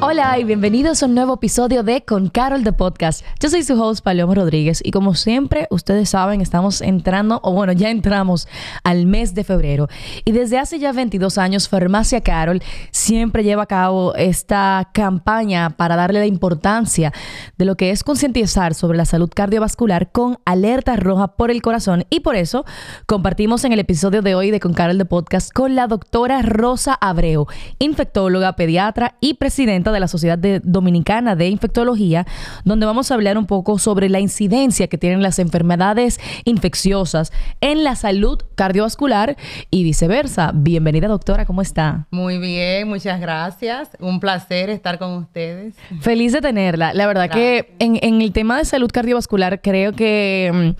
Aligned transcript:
Hola 0.00 0.38
y 0.38 0.44
bienvenidos 0.44 1.02
a 1.02 1.06
un 1.06 1.16
nuevo 1.16 1.34
episodio 1.34 1.82
de 1.82 2.02
Con 2.04 2.28
Carol 2.28 2.62
de 2.62 2.72
Podcast. 2.72 3.24
Yo 3.40 3.50
soy 3.50 3.64
su 3.64 3.82
host 3.82 4.04
Paloma 4.04 4.32
Rodríguez 4.32 4.80
y 4.84 4.92
como 4.92 5.14
siempre 5.14 5.66
ustedes 5.70 6.10
saben 6.10 6.40
estamos 6.40 6.82
entrando, 6.82 7.40
o 7.42 7.50
bueno 7.50 7.72
ya 7.72 7.90
entramos 7.90 8.46
al 8.84 9.06
mes 9.06 9.34
de 9.34 9.42
febrero 9.42 9.88
y 10.24 10.30
desde 10.30 10.56
hace 10.56 10.78
ya 10.78 10.92
22 10.92 11.36
años 11.36 11.68
Farmacia 11.68 12.20
Carol 12.20 12.62
siempre 12.92 13.42
lleva 13.42 13.64
a 13.64 13.66
cabo 13.66 14.14
esta 14.14 14.88
campaña 14.94 15.70
para 15.70 15.96
darle 15.96 16.20
la 16.20 16.26
importancia 16.26 17.12
de 17.56 17.64
lo 17.64 17.76
que 17.76 17.90
es 17.90 18.04
concientizar 18.04 18.74
sobre 18.74 18.98
la 18.98 19.04
salud 19.04 19.28
cardiovascular 19.34 20.12
con 20.12 20.38
alerta 20.44 20.94
roja 20.94 21.26
por 21.36 21.50
el 21.50 21.60
corazón 21.60 22.04
y 22.08 22.20
por 22.20 22.36
eso 22.36 22.64
compartimos 23.06 23.64
en 23.64 23.72
el 23.72 23.80
episodio 23.80 24.22
de 24.22 24.36
hoy 24.36 24.52
de 24.52 24.60
Con 24.60 24.74
Carol 24.74 24.96
de 24.96 25.06
Podcast 25.06 25.52
con 25.52 25.74
la 25.74 25.88
doctora 25.88 26.40
Rosa 26.42 26.96
Abreu, 27.00 27.48
infectóloga, 27.80 28.54
pediatra 28.54 29.16
y 29.20 29.34
presidenta 29.34 29.87
de 29.92 30.00
la 30.00 30.08
Sociedad 30.08 30.38
Dominicana 30.62 31.36
de 31.36 31.48
Infectología, 31.48 32.26
donde 32.64 32.86
vamos 32.86 33.10
a 33.10 33.14
hablar 33.14 33.38
un 33.38 33.46
poco 33.46 33.78
sobre 33.78 34.08
la 34.08 34.20
incidencia 34.20 34.88
que 34.88 34.98
tienen 34.98 35.22
las 35.22 35.38
enfermedades 35.38 36.20
infecciosas 36.44 37.32
en 37.60 37.84
la 37.84 37.96
salud 37.96 38.40
cardiovascular 38.54 39.36
y 39.70 39.84
viceversa. 39.84 40.52
Bienvenida, 40.54 41.08
doctora, 41.08 41.46
¿cómo 41.46 41.62
está? 41.62 42.06
Muy 42.10 42.38
bien, 42.38 42.88
muchas 42.88 43.20
gracias. 43.20 43.90
Un 44.00 44.20
placer 44.20 44.70
estar 44.70 44.98
con 44.98 45.12
ustedes. 45.14 45.74
Feliz 46.00 46.32
de 46.32 46.40
tenerla. 46.40 46.92
La 46.94 47.06
verdad 47.06 47.30
que 47.30 47.74
en, 47.78 47.98
en 48.02 48.22
el 48.22 48.32
tema 48.32 48.58
de 48.58 48.64
salud 48.64 48.90
cardiovascular 48.92 49.60
creo 49.60 49.92
que... 49.92 50.74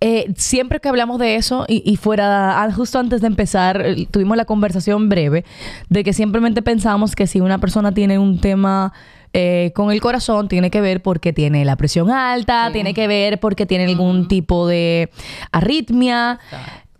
Eh, 0.00 0.34
siempre 0.36 0.78
que 0.80 0.88
hablamos 0.90 1.18
de 1.18 1.36
eso, 1.36 1.64
y, 1.68 1.96
fuera, 1.96 2.62
ah, 2.62 2.72
justo 2.72 2.98
antes 2.98 3.22
de 3.22 3.28
empezar, 3.28 3.80
eh, 3.80 4.06
tuvimos 4.10 4.36
la 4.36 4.44
conversación 4.44 5.08
breve 5.08 5.44
de 5.88 6.04
que 6.04 6.12
simplemente 6.12 6.60
pensamos 6.60 7.16
que 7.16 7.26
si 7.26 7.40
una 7.40 7.58
persona 7.58 7.92
tiene 7.92 8.18
un 8.18 8.38
tema 8.38 8.92
eh, 9.32 9.72
con 9.74 9.90
el 9.90 10.00
corazón, 10.02 10.48
tiene 10.48 10.70
que 10.70 10.82
ver 10.82 11.02
porque 11.02 11.32
tiene 11.32 11.64
la 11.64 11.76
presión 11.76 12.10
alta, 12.10 12.70
tiene 12.72 12.92
que 12.92 13.06
ver 13.08 13.40
porque 13.40 13.64
tiene 13.64 13.86
algún 13.86 14.28
tipo 14.28 14.66
de 14.66 15.10
arritmia. 15.50 16.40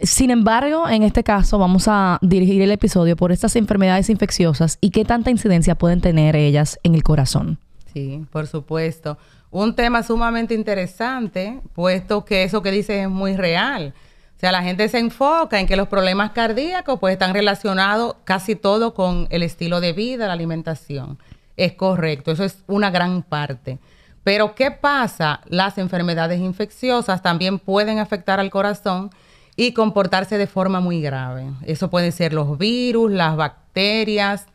Sin 0.01 0.31
embargo, 0.31 0.89
en 0.89 1.03
este 1.03 1.23
caso 1.23 1.59
vamos 1.59 1.89
a 1.89 2.19
dirigir 2.23 2.63
el 2.63 2.71
episodio 2.71 3.15
por 3.15 3.31
estas 3.31 3.57
enfermedades 3.57 4.09
infecciosas 4.09 4.79
y 4.81 4.91
qué 4.91 5.05
tanta 5.05 5.31
incidencia 5.31 5.75
pueden 5.75 6.01
tener 6.01 6.35
ellas 6.35 6.79
en 6.83 6.95
el 6.95 7.03
corazón. 7.03 7.59
Sí, 7.93 8.25
por 8.31 8.47
supuesto 8.47 9.19
un 9.63 9.75
tema 9.75 10.03
sumamente 10.03 10.53
interesante, 10.55 11.61
puesto 11.73 12.27
que 12.27 12.43
eso 12.43 12.63
que 12.63 12.71
dice 12.71 13.03
es 13.03 13.09
muy 13.09 13.37
real. 13.37 13.95
O 14.37 14.39
sea, 14.39 14.53
la 14.53 14.63
gente 14.63 14.87
se 14.91 14.99
enfoca 14.99 15.59
en 15.59 15.67
que 15.67 15.77
los 15.77 15.89
problemas 15.89 16.33
cardíacos 16.33 17.01
pues 17.01 17.15
están 17.15 17.33
relacionados 17.33 18.17
casi 18.25 18.55
todo 18.55 18.93
con 18.93 19.27
el 19.31 19.43
estilo 19.43 19.81
de 19.81 19.95
vida, 19.95 20.27
la 20.27 20.35
alimentación. 20.35 21.19
Es 21.57 21.73
correcto, 21.73 22.33
eso 22.33 22.45
es 22.45 22.59
una 22.67 22.91
gran 22.91 23.23
parte. 23.23 23.79
Pero 24.23 24.55
¿qué 24.55 24.71
pasa? 24.73 25.41
Las 25.47 25.79
enfermedades 25.79 26.39
infecciosas 26.39 27.23
también 27.23 27.59
pueden 27.59 27.99
afectar 27.99 28.41
al 28.41 28.51
corazón 28.51 29.09
y 29.57 29.73
comportarse 29.73 30.37
de 30.37 30.47
forma 30.47 30.81
muy 30.81 31.01
grave. 31.01 31.47
Eso 31.65 31.89
pueden 31.89 32.13
ser 32.13 32.35
los 32.35 32.59
virus, 32.59 33.11
las 33.11 33.37
bacterias, 33.37 34.49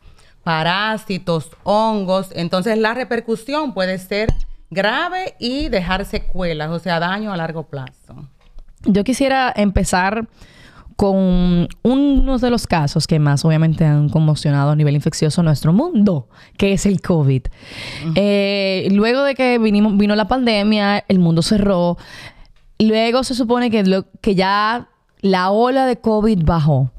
parásitos, 0.44 1.50
hongos. 1.64 2.28
Entonces 2.36 2.78
la 2.78 2.94
repercusión 2.94 3.74
puede 3.74 3.98
ser 3.98 4.28
grave 4.72 5.34
y 5.38 5.68
dejar 5.68 6.04
secuelas, 6.04 6.70
o 6.70 6.78
sea, 6.78 6.98
daño 6.98 7.32
a 7.32 7.36
largo 7.36 7.64
plazo. 7.64 8.28
Yo 8.84 9.04
quisiera 9.04 9.52
empezar 9.54 10.26
con 10.96 11.68
uno 11.82 12.38
de 12.38 12.50
los 12.50 12.66
casos 12.66 13.06
que 13.06 13.18
más 13.18 13.44
obviamente 13.44 13.84
han 13.84 14.08
conmocionado 14.08 14.70
a 14.70 14.76
nivel 14.76 14.94
infeccioso 14.94 15.42
nuestro 15.42 15.72
mundo, 15.72 16.28
que 16.56 16.72
es 16.72 16.86
el 16.86 17.00
COVID. 17.00 17.42
Eh, 18.14 18.88
luego 18.92 19.22
de 19.22 19.34
que 19.34 19.58
vinimos, 19.58 19.96
vino 19.96 20.14
la 20.14 20.28
pandemia, 20.28 21.04
el 21.08 21.18
mundo 21.18 21.42
cerró, 21.42 21.96
luego 22.78 23.24
se 23.24 23.34
supone 23.34 23.70
que, 23.70 24.04
que 24.20 24.34
ya 24.34 24.88
la 25.22 25.50
ola 25.50 25.86
de 25.86 25.96
COVID 25.96 26.44
bajó. 26.44 26.90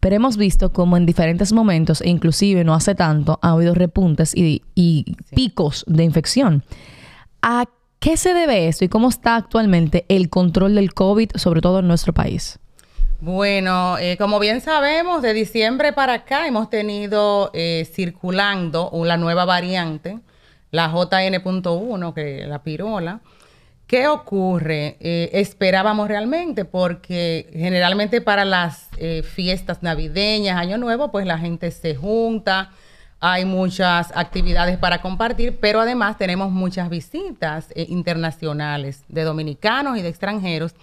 Pero 0.00 0.16
hemos 0.16 0.36
visto 0.36 0.72
como 0.72 0.96
en 0.96 1.06
diferentes 1.06 1.52
momentos, 1.52 2.00
e 2.00 2.10
inclusive 2.10 2.64
no 2.64 2.74
hace 2.74 2.94
tanto, 2.94 3.38
ha 3.40 3.50
habido 3.50 3.72
repuntes 3.72 4.32
y, 4.34 4.62
picos 5.34 5.84
de 5.86 6.02
infección. 6.02 6.64
¿A 7.42 7.66
qué 7.98 8.16
se 8.16 8.34
debe 8.34 8.68
esto 8.68 8.84
y 8.84 8.88
cómo 8.88 9.08
está 9.08 9.34
actualmente 9.36 10.04
el 10.08 10.30
control 10.30 10.76
del 10.76 10.94
COVID, 10.94 11.32
sobre 11.34 11.60
todo 11.60 11.80
en 11.80 11.88
nuestro 11.88 12.12
país? 12.12 12.60
Bueno, 13.20 13.98
eh, 13.98 14.16
como 14.16 14.40
bien 14.40 14.60
sabemos, 14.60 15.22
de 15.22 15.32
diciembre 15.32 15.92
para 15.92 16.14
acá 16.14 16.48
hemos 16.48 16.70
tenido 16.70 17.50
eh, 17.54 17.88
circulando 17.92 18.90
una 18.90 19.16
nueva 19.16 19.44
variante, 19.44 20.18
la 20.72 20.88
JN.1, 20.88 22.14
que 22.14 22.46
la 22.48 22.64
pirola. 22.64 23.20
¿Qué 23.86 24.08
ocurre? 24.08 24.96
Eh, 24.98 25.30
esperábamos 25.34 26.08
realmente 26.08 26.64
porque 26.64 27.48
generalmente 27.52 28.20
para 28.20 28.44
las 28.44 28.88
fiestas 29.24 29.82
navideñas, 29.82 30.56
Año 30.56 30.78
Nuevo, 30.78 31.12
pues 31.12 31.26
la 31.26 31.38
gente 31.38 31.70
se 31.70 31.94
junta, 31.94 32.70
hay 33.24 33.44
muchas 33.44 34.10
actividades 34.16 34.78
para 34.78 35.00
compartir, 35.00 35.56
pero 35.60 35.80
además 35.80 36.18
tenemos 36.18 36.50
muchas 36.50 36.90
visitas 36.90 37.68
eh, 37.76 37.86
internacionales 37.88 39.04
de 39.06 39.22
dominicanos 39.22 39.96
y 39.96 40.02
de 40.02 40.08
extranjeros. 40.08 40.74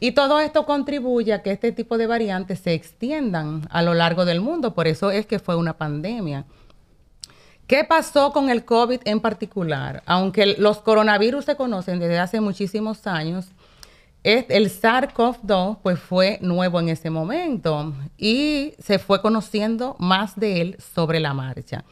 Y 0.00 0.10
todo 0.10 0.40
esto 0.40 0.66
contribuye 0.66 1.32
a 1.32 1.42
que 1.42 1.52
este 1.52 1.70
tipo 1.70 1.96
de 1.96 2.08
variantes 2.08 2.58
se 2.58 2.74
extiendan 2.74 3.68
a 3.70 3.82
lo 3.82 3.94
largo 3.94 4.24
del 4.24 4.40
mundo. 4.40 4.74
Por 4.74 4.88
eso 4.88 5.12
es 5.12 5.26
que 5.26 5.38
fue 5.38 5.54
una 5.54 5.74
pandemia. 5.74 6.44
¿Qué 7.68 7.84
pasó 7.84 8.32
con 8.32 8.50
el 8.50 8.64
COVID 8.64 9.02
en 9.04 9.20
particular? 9.20 10.02
Aunque 10.06 10.56
los 10.58 10.78
coronavirus 10.78 11.44
se 11.44 11.54
conocen 11.54 12.00
desde 12.00 12.18
hace 12.18 12.40
muchísimos 12.40 13.06
años, 13.06 13.46
el 14.26 14.70
SARS-CoV-2 14.70 15.78
pues 15.82 16.00
fue 16.00 16.38
nuevo 16.42 16.80
en 16.80 16.88
ese 16.88 17.10
momento 17.10 17.94
y 18.18 18.74
se 18.82 18.98
fue 18.98 19.22
conociendo 19.22 19.94
más 20.00 20.34
de 20.34 20.60
él 20.60 20.76
sobre 20.94 21.20
la 21.20 21.32
marcha. 21.32 21.84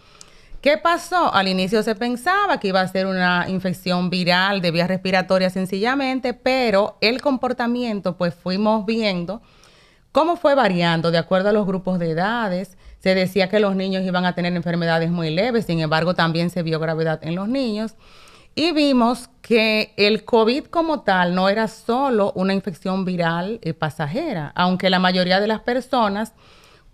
¿Qué 0.60 0.76
pasó? 0.78 1.32
Al 1.32 1.46
inicio 1.46 1.82
se 1.84 1.94
pensaba 1.94 2.58
que 2.58 2.68
iba 2.68 2.80
a 2.80 2.88
ser 2.88 3.06
una 3.06 3.46
infección 3.48 4.10
viral 4.10 4.60
de 4.62 4.72
vías 4.72 4.88
respiratorias 4.88 5.52
sencillamente, 5.52 6.34
pero 6.34 6.96
el 7.00 7.20
comportamiento 7.20 8.16
pues 8.16 8.34
fuimos 8.34 8.84
viendo 8.84 9.40
cómo 10.10 10.34
fue 10.34 10.56
variando 10.56 11.12
de 11.12 11.18
acuerdo 11.18 11.50
a 11.50 11.52
los 11.52 11.66
grupos 11.66 12.00
de 12.00 12.10
edades. 12.10 12.76
Se 12.98 13.14
decía 13.14 13.48
que 13.48 13.60
los 13.60 13.76
niños 13.76 14.02
iban 14.02 14.24
a 14.24 14.34
tener 14.34 14.56
enfermedades 14.56 15.10
muy 15.10 15.30
leves, 15.30 15.66
sin 15.66 15.78
embargo 15.78 16.14
también 16.14 16.50
se 16.50 16.64
vio 16.64 16.80
gravedad 16.80 17.20
en 17.22 17.36
los 17.36 17.46
niños. 17.46 17.94
Y 18.54 18.72
vimos 18.72 19.28
que 19.42 19.92
el 19.96 20.24
COVID 20.24 20.66
como 20.66 21.00
tal 21.00 21.34
no 21.34 21.48
era 21.48 21.66
solo 21.66 22.32
una 22.36 22.54
infección 22.54 23.04
viral 23.04 23.58
eh, 23.62 23.74
pasajera, 23.74 24.52
aunque 24.54 24.90
la 24.90 25.00
mayoría 25.00 25.40
de 25.40 25.48
las 25.48 25.60
personas 25.60 26.32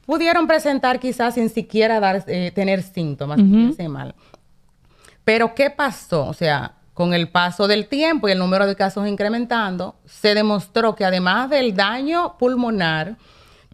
pudieron 0.07 0.47
presentar 0.47 0.99
quizás 0.99 1.35
sin 1.35 1.51
siquiera 1.51 2.01
dar, 2.01 2.25
eh, 2.27 2.51
tener 2.55 2.83
síntomas, 2.83 3.39
mal. 3.39 4.15
Pero 5.23 5.55
¿qué 5.55 5.69
pasó? 5.69 6.27
O 6.27 6.33
sea, 6.33 6.77
con 6.95 7.13
el 7.13 7.29
paso 7.29 7.69
del 7.69 7.87
tiempo 7.89 8.29
y 8.29 8.33
el 8.33 8.39
número 8.39 8.67
de 8.67 8.75
casos 8.75 9.07
incrementando, 9.07 9.97
se 10.07 10.35
demostró 10.35 10.97
que 10.97 11.05
además 11.05 11.51
del 11.51 11.77
daño 11.77 12.37
pulmonar 12.39 13.17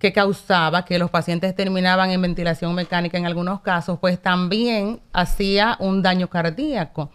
que 0.00 0.12
causaba 0.12 0.84
que 0.84 0.98
los 0.98 1.08
pacientes 1.08 1.54
terminaban 1.54 2.10
en 2.10 2.20
ventilación 2.20 2.74
mecánica 2.74 3.16
en 3.16 3.26
algunos 3.26 3.60
casos, 3.60 3.98
pues 4.00 4.20
también 4.20 5.00
hacía 5.12 5.76
un 5.78 6.02
daño 6.02 6.28
cardíaco 6.28 7.10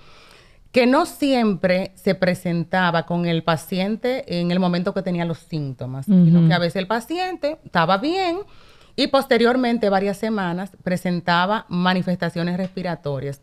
que 0.71 0.87
no 0.87 1.06
siempre 1.06 1.91
se 1.95 2.15
presentaba 2.15 3.06
con 3.06 3.25
el 3.25 3.44
paciente 3.44 4.39
en 4.39 4.51
el 4.51 4.59
momento 4.59 4.94
que 4.94 5.01
tenía 5.01 5.25
los 5.25 5.39
síntomas, 5.39 6.06
sino 6.06 6.47
que 6.47 6.53
a 6.53 6.59
veces 6.59 6.77
el 6.77 6.88
paciente 6.88 7.59
estaba 7.65 7.97
bien 7.97 8.39
y 8.95 9.07
posteriormente, 9.07 9.89
varias 9.89 10.18
semanas, 10.18 10.71
presentaba 10.83 11.65
manifestaciones 11.69 12.57
respiratorias. 12.57 13.41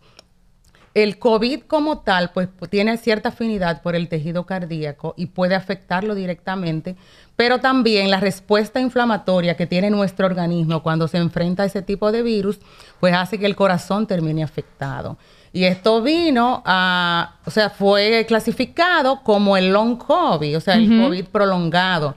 El 0.94 1.18
COVID 1.18 1.60
como 1.62 1.98
tal, 2.00 2.30
pues 2.32 2.48
tiene 2.70 2.96
cierta 2.96 3.28
afinidad 3.28 3.82
por 3.82 3.94
el 3.94 4.08
tejido 4.08 4.46
cardíaco 4.46 5.14
y 5.16 5.26
puede 5.26 5.54
afectarlo 5.54 6.14
directamente, 6.14 6.96
pero 7.36 7.60
también 7.60 8.10
la 8.10 8.20
respuesta 8.20 8.80
inflamatoria 8.80 9.54
que 9.56 9.66
tiene 9.66 9.90
nuestro 9.90 10.26
organismo 10.26 10.82
cuando 10.82 11.06
se 11.06 11.18
enfrenta 11.18 11.62
a 11.62 11.66
ese 11.66 11.82
tipo 11.82 12.10
de 12.10 12.22
virus, 12.22 12.58
pues 13.00 13.14
hace 13.14 13.38
que 13.38 13.46
el 13.46 13.54
corazón 13.54 14.06
termine 14.06 14.42
afectado. 14.42 15.18
Y 15.52 15.64
esto 15.64 16.02
vino 16.02 16.62
a, 16.64 17.36
o 17.44 17.50
sea, 17.50 17.70
fue 17.70 18.24
clasificado 18.28 19.22
como 19.22 19.56
el 19.56 19.72
long 19.72 19.96
COVID, 19.96 20.56
o 20.56 20.60
sea, 20.60 20.74
el 20.74 20.88
COVID 20.88 21.24
prolongado, 21.26 22.14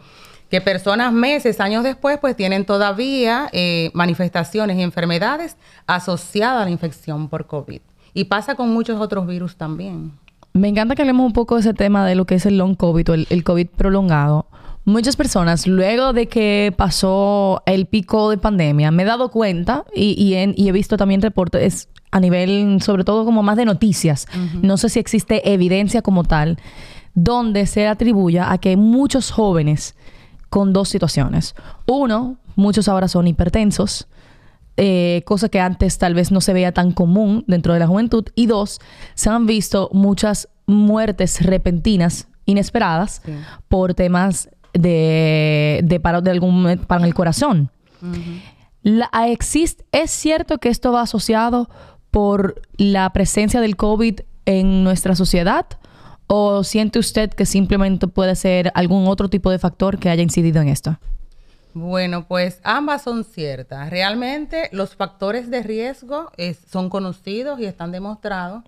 que 0.49 0.59
personas 0.59 1.13
meses, 1.13 1.59
años 1.61 1.83
después, 1.83 2.17
pues 2.19 2.35
tienen 2.35 2.65
todavía 2.65 3.49
eh, 3.53 3.89
manifestaciones 3.93 4.77
y 4.77 4.81
enfermedades 4.81 5.55
asociadas 5.87 6.63
a 6.63 6.65
la 6.65 6.71
infección 6.71 7.29
por 7.29 7.47
COVID. 7.47 7.79
Y 8.13 8.25
pasa 8.25 8.55
con 8.55 8.73
muchos 8.73 8.99
otros 8.99 9.25
virus 9.25 9.55
también. 9.55 10.11
Me 10.53 10.67
encanta 10.67 10.95
que 10.95 11.01
hablemos 11.01 11.25
un 11.25 11.33
poco 11.33 11.55
de 11.55 11.61
ese 11.61 11.73
tema 11.73 12.05
de 12.05 12.15
lo 12.15 12.25
que 12.25 12.35
es 12.35 12.45
el 12.45 12.57
long 12.57 12.75
COVID 12.75 13.09
o 13.09 13.13
el, 13.13 13.43
COVID 13.43 13.67
prolongado. 13.67 14.47
Muchas 14.83 15.15
personas, 15.15 15.67
luego 15.67 16.11
de 16.11 16.27
que 16.27 16.73
pasó 16.75 17.61
el 17.67 17.85
pico 17.85 18.31
de 18.31 18.37
pandemia, 18.37 18.89
me 18.89 19.03
he 19.03 19.05
dado 19.05 19.29
cuenta 19.29 19.85
y, 19.95 20.33
he 20.33 20.71
visto 20.71 20.97
también 20.97 21.21
reportes 21.21 21.87
a 22.09 22.19
nivel, 22.19 22.81
sobre 22.81 23.03
todo 23.03 23.23
como 23.23 23.43
más 23.43 23.57
de 23.57 23.65
noticias. 23.65 24.27
No 24.61 24.77
sé 24.77 24.89
si 24.89 24.99
existe 24.99 25.53
evidencia 25.53 26.01
como 26.01 26.23
tal, 26.23 26.57
donde 27.13 27.67
se 27.67 27.87
atribuya 27.87 28.51
a 28.51 28.57
que 28.57 28.75
muchos 28.75 29.29
jóvenes 29.29 29.95
con 30.49 30.73
dos 30.73 30.89
situaciones. 30.89 31.55
Uno, 31.85 32.37
muchos 32.55 32.87
ahora 32.87 33.07
son 33.07 33.27
hipertensos, 33.27 34.07
eh, 34.77 35.21
cosa 35.25 35.47
que 35.49 35.59
antes 35.59 35.99
tal 35.99 36.15
vez 36.15 36.31
no 36.31 36.41
se 36.41 36.53
veía 36.53 36.71
tan 36.71 36.91
común 36.91 37.43
dentro 37.47 37.73
de 37.73 37.79
la 37.79 37.87
juventud. 37.87 38.25
Y 38.35 38.47
dos, 38.47 38.79
se 39.13 39.29
han 39.29 39.45
visto 39.45 39.89
muchas 39.93 40.49
muertes 40.65 41.45
repentinas, 41.45 42.27
inesperadas, 42.45 43.21
por 43.67 43.93
temas 43.93 44.49
de, 44.73 45.81
de 45.83 46.00
de 46.00 46.31
algún 46.31 46.81
para 46.88 47.06
el 47.06 47.13
corazón. 47.13 47.69
existe, 49.27 49.85
¿Es 49.91 50.12
cierto 50.12 50.57
que 50.57 50.69
esto 50.69 50.91
va 50.91 51.01
asociado 51.01 51.69
por 52.09 52.62
la 52.77 53.12
presencia 53.12 53.62
del 53.62 53.75
COVID 53.75 54.21
en 54.45 54.83
nuestra 54.83 55.15
sociedad? 55.15 55.65
¿O 56.27 56.63
siente 56.63 57.00
usted 57.00 57.29
que 57.31 57.45
simplemente 57.45 58.07
puede 58.07 58.35
ser 58.35 58.71
algún 58.73 59.07
otro 59.07 59.29
tipo 59.29 59.51
de 59.51 59.59
factor 59.59 59.97
que 59.97 60.09
haya 60.09 60.23
incidido 60.23 60.62
en 60.62 60.69
esto? 60.69 60.97
Bueno, 61.74 62.25
pues 62.27 62.59
ambas 62.63 63.03
son 63.03 63.24
ciertas. 63.24 63.89
Realmente 63.89 64.69
los 64.71 64.95
factores 64.95 65.50
de 65.50 65.63
riesgo 65.63 66.31
son 66.69 66.89
conocidos 66.89 67.59
y 67.59 67.65
están 67.65 67.91
demostrados 67.91 68.63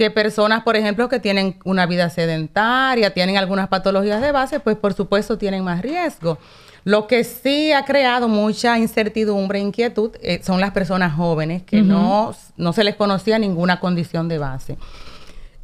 que 0.00 0.10
personas, 0.10 0.62
por 0.62 0.76
ejemplo, 0.76 1.10
que 1.10 1.20
tienen 1.20 1.58
una 1.62 1.84
vida 1.84 2.08
sedentaria, 2.08 3.12
tienen 3.12 3.36
algunas 3.36 3.68
patologías 3.68 4.22
de 4.22 4.32
base, 4.32 4.58
pues 4.58 4.74
por 4.78 4.94
supuesto 4.94 5.36
tienen 5.36 5.62
más 5.62 5.82
riesgo. 5.82 6.38
Lo 6.84 7.06
que 7.06 7.22
sí 7.22 7.70
ha 7.72 7.84
creado 7.84 8.26
mucha 8.26 8.78
incertidumbre 8.78 9.58
e 9.58 9.62
inquietud 9.62 10.12
eh, 10.22 10.40
son 10.42 10.58
las 10.58 10.70
personas 10.70 11.12
jóvenes 11.12 11.64
que 11.64 11.82
no, 11.82 12.34
no 12.56 12.72
se 12.72 12.82
les 12.82 12.94
conocía 12.94 13.38
ninguna 13.38 13.78
condición 13.78 14.26
de 14.26 14.38
base. 14.38 14.78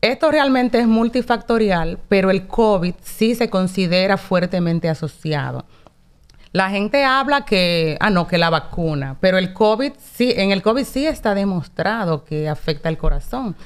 Esto 0.03 0.31
realmente 0.31 0.81
es 0.81 0.87
multifactorial, 0.87 1.99
pero 2.11 2.29
el 2.31 2.47
COVID 2.47 2.93
sí 3.03 3.35
se 3.35 3.49
considera 3.49 4.19
fuertemente 4.19 4.91
asociado. 4.91 5.65
La 6.53 6.69
gente 6.69 7.07
habla 7.07 7.47
que, 7.47 7.97
ah, 8.01 8.11
no, 8.11 8.27
que 8.27 8.37
la 8.37 8.51
vacuna, 8.51 9.17
pero 9.19 9.39
el 9.39 9.55
COVID 9.55 9.93
sí, 9.99 10.35
en 10.37 10.51
el 10.51 10.61
COVID 10.61 10.85
sí 10.85 11.07
está 11.07 11.35
demostrado 11.35 12.23
que 12.23 12.51
afecta 12.51 12.91
el 12.91 12.99
corazón. 12.99 13.57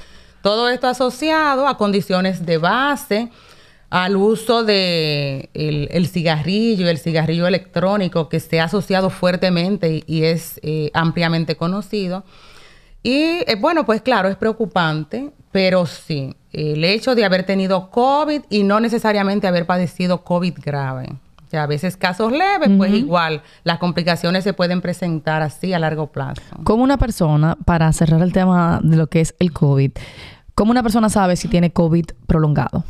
Todo 0.42 0.68
esto 0.68 0.86
asociado 0.86 1.68
a 1.68 1.76
condiciones 1.76 2.46
de 2.46 2.58
base, 2.58 3.30
al 3.90 4.16
uso 4.16 4.64
de 4.64 5.50
el, 5.52 6.06
cigarrillo 6.06 6.86
y 6.86 6.88
el 6.88 6.98
cigarrillo 6.98 7.46
electrónico 7.46 8.28
que 8.28 8.40
se 8.40 8.60
ha 8.60 8.64
asociado 8.64 9.10
fuertemente 9.10 10.04
y, 10.06 10.24
es 10.24 10.60
eh, 10.62 10.90
ampliamente 10.94 11.56
conocido. 11.56 12.24
Y 13.02 13.42
eh, 13.46 13.56
bueno, 13.58 13.84
pues 13.84 14.00
claro, 14.00 14.28
es 14.28 14.36
preocupante, 14.36 15.32
pero 15.50 15.86
sí, 15.86 16.36
el 16.52 16.84
hecho 16.84 17.14
de 17.14 17.24
haber 17.24 17.44
tenido 17.44 17.90
COVID 17.90 18.42
y 18.48 18.62
no 18.62 18.78
necesariamente 18.80 19.46
haber 19.46 19.66
padecido 19.66 20.22
COVID 20.22 20.54
grave. 20.62 21.08
A 21.52 21.66
veces 21.66 21.96
casos 21.96 22.32
leves, 22.32 22.70
pues 22.76 22.92
igual 22.92 23.42
las 23.64 23.78
complicaciones 23.78 24.44
se 24.44 24.52
pueden 24.52 24.80
presentar 24.80 25.42
así 25.42 25.72
a 25.72 25.78
largo 25.78 26.12
plazo. 26.12 26.42
Como 26.64 26.84
una 26.84 26.98
persona, 26.98 27.56
para 27.64 27.92
cerrar 27.92 28.22
el 28.22 28.32
tema 28.32 28.80
de 28.82 28.96
lo 28.96 29.08
que 29.08 29.20
es 29.20 29.34
el 29.38 29.52
COVID, 29.52 29.92
¿cómo 30.54 30.70
una 30.70 30.82
persona 30.82 31.08
sabe 31.08 31.36
si 31.36 31.48
tiene 31.48 31.72
COVID 31.72 32.06
prolongado? 32.26 32.84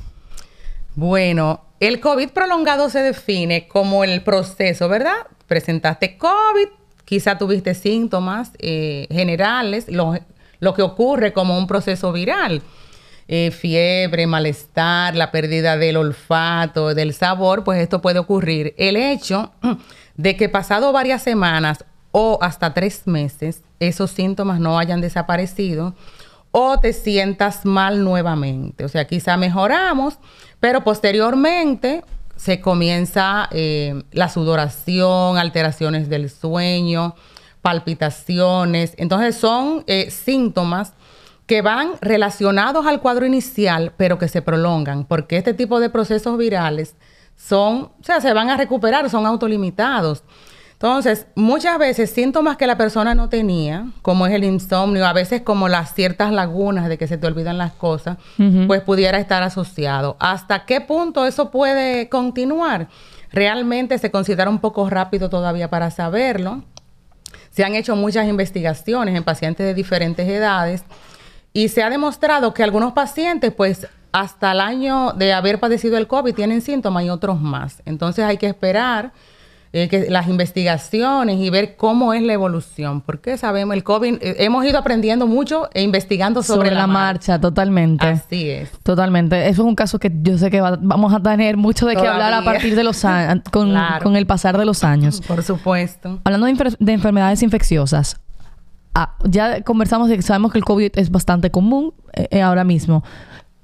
Bueno, 0.94 1.62
el 1.80 2.00
COVID 2.00 2.30
prolongado 2.30 2.90
se 2.90 3.02
define 3.02 3.68
como 3.68 4.04
el 4.04 4.22
proceso, 4.22 4.88
¿verdad? 4.88 5.14
Presentaste 5.46 6.18
COVID, 6.18 6.68
quizá 7.04 7.38
tuviste 7.38 7.74
síntomas 7.74 8.52
eh, 8.58 9.06
generales, 9.10 9.86
lo, 9.88 10.14
lo 10.58 10.74
que 10.74 10.82
ocurre 10.82 11.32
como 11.32 11.56
un 11.56 11.66
proceso 11.66 12.12
viral. 12.12 12.62
Eh, 13.32 13.52
fiebre, 13.52 14.26
malestar, 14.26 15.14
la 15.14 15.30
pérdida 15.30 15.76
del 15.76 15.96
olfato, 15.96 16.94
del 16.96 17.14
sabor, 17.14 17.62
pues 17.62 17.80
esto 17.80 18.02
puede 18.02 18.18
ocurrir. 18.18 18.74
El 18.76 18.96
hecho 18.96 19.52
de 20.16 20.36
que 20.36 20.48
pasado 20.48 20.92
varias 20.92 21.22
semanas 21.22 21.84
o 22.10 22.40
hasta 22.42 22.74
tres 22.74 23.06
meses 23.06 23.62
esos 23.78 24.10
síntomas 24.10 24.58
no 24.58 24.80
hayan 24.80 25.00
desaparecido 25.00 25.94
o 26.50 26.80
te 26.80 26.92
sientas 26.92 27.64
mal 27.64 28.02
nuevamente. 28.02 28.84
O 28.84 28.88
sea, 28.88 29.06
quizá 29.06 29.36
mejoramos, 29.36 30.18
pero 30.58 30.82
posteriormente 30.82 32.02
se 32.34 32.60
comienza 32.60 33.48
eh, 33.52 34.02
la 34.10 34.28
sudoración, 34.28 35.38
alteraciones 35.38 36.08
del 36.08 36.30
sueño, 36.30 37.14
palpitaciones. 37.62 38.94
Entonces 38.96 39.36
son 39.36 39.84
eh, 39.86 40.10
síntomas 40.10 40.94
que 41.50 41.62
van 41.62 41.94
relacionados 42.00 42.86
al 42.86 43.00
cuadro 43.00 43.26
inicial, 43.26 43.92
pero 43.96 44.18
que 44.18 44.28
se 44.28 44.40
prolongan, 44.40 45.04
porque 45.04 45.36
este 45.36 45.52
tipo 45.52 45.80
de 45.80 45.90
procesos 45.90 46.38
virales 46.38 46.94
son, 47.34 47.90
o 48.00 48.04
sea, 48.04 48.20
se 48.20 48.32
van 48.32 48.50
a 48.50 48.56
recuperar, 48.56 49.10
son 49.10 49.26
autolimitados. 49.26 50.22
Entonces, 50.74 51.26
muchas 51.34 51.76
veces 51.76 52.10
síntomas 52.10 52.56
que 52.56 52.68
la 52.68 52.78
persona 52.78 53.16
no 53.16 53.28
tenía, 53.28 53.86
como 54.02 54.28
es 54.28 54.32
el 54.32 54.44
insomnio, 54.44 55.04
a 55.04 55.12
veces 55.12 55.42
como 55.42 55.68
las 55.68 55.92
ciertas 55.92 56.30
lagunas 56.30 56.88
de 56.88 56.98
que 56.98 57.08
se 57.08 57.18
te 57.18 57.26
olvidan 57.26 57.58
las 57.58 57.72
cosas, 57.72 58.18
pues 58.68 58.82
pudiera 58.82 59.18
estar 59.18 59.42
asociado. 59.42 60.16
¿Hasta 60.20 60.66
qué 60.66 60.80
punto 60.80 61.26
eso 61.26 61.50
puede 61.50 62.08
continuar? 62.08 62.86
Realmente 63.32 63.98
se 63.98 64.12
considera 64.12 64.50
un 64.50 64.60
poco 64.60 64.88
rápido 64.88 65.28
todavía 65.28 65.68
para 65.68 65.90
saberlo. 65.90 66.62
Se 67.50 67.64
han 67.64 67.74
hecho 67.74 67.96
muchas 67.96 68.28
investigaciones 68.28 69.16
en 69.16 69.24
pacientes 69.24 69.66
de 69.66 69.74
diferentes 69.74 70.28
edades 70.28 70.84
y 71.52 71.68
se 71.68 71.82
ha 71.82 71.90
demostrado 71.90 72.54
que 72.54 72.62
algunos 72.62 72.92
pacientes, 72.92 73.52
pues, 73.52 73.88
hasta 74.12 74.52
el 74.52 74.60
año 74.60 75.12
de 75.12 75.32
haber 75.32 75.60
padecido 75.60 75.96
el 75.96 76.06
COVID 76.06 76.34
tienen 76.34 76.60
síntomas 76.60 77.04
y 77.04 77.10
otros 77.10 77.40
más. 77.40 77.82
Entonces 77.86 78.24
hay 78.24 78.38
que 78.38 78.46
esperar 78.46 79.12
eh, 79.72 79.88
que 79.88 80.10
las 80.10 80.26
investigaciones 80.26 81.38
y 81.38 81.48
ver 81.48 81.76
cómo 81.76 82.12
es 82.12 82.22
la 82.22 82.32
evolución. 82.32 83.02
Porque 83.02 83.36
sabemos, 83.36 83.76
el 83.76 83.84
COVID, 83.84 84.14
eh, 84.20 84.36
hemos 84.38 84.64
ido 84.64 84.78
aprendiendo 84.78 85.28
mucho 85.28 85.68
e 85.72 85.82
investigando 85.82 86.42
sobre, 86.42 86.72
la, 86.72 86.88
marcha. 86.88 87.40
totalmente. 87.40 88.04
Así 88.04 88.50
es. 88.50 88.72
Totalmente. 88.82 89.48
Eso 89.48 89.62
es 89.62 89.68
un 89.68 89.76
caso 89.76 90.00
que 90.00 90.10
yo 90.22 90.38
sé 90.38 90.50
que 90.50 90.60
vamos 90.60 91.14
a 91.14 91.20
tener 91.20 91.56
mucho 91.56 91.86
de 91.86 91.94
qué 91.94 92.06
hablar 92.06 92.32
a 92.32 92.42
partir 92.42 92.74
de 92.74 92.82
los 92.82 93.04
años, 93.04 93.44
con, 93.52 93.72
con, 94.02 94.16
el 94.16 94.26
pasar 94.26 94.58
de 94.58 94.64
los 94.64 94.82
años. 94.82 95.20
Por 95.20 95.44
supuesto. 95.44 96.18
Hablando 96.24 96.48
de 96.80 96.92
enfermedades 96.92 97.40
infecciosas, 97.44 98.20
Ah, 98.94 99.16
ya 99.24 99.62
conversamos 99.62 100.08
de 100.08 100.16
que 100.16 100.22
sabemos 100.22 100.52
que 100.52 100.58
el 100.58 100.64
COVID 100.64 100.92
es 100.96 101.10
bastante 101.10 101.50
común 101.50 101.94
eh, 102.12 102.28
eh, 102.30 102.42
ahora 102.42 102.64
mismo. 102.64 103.04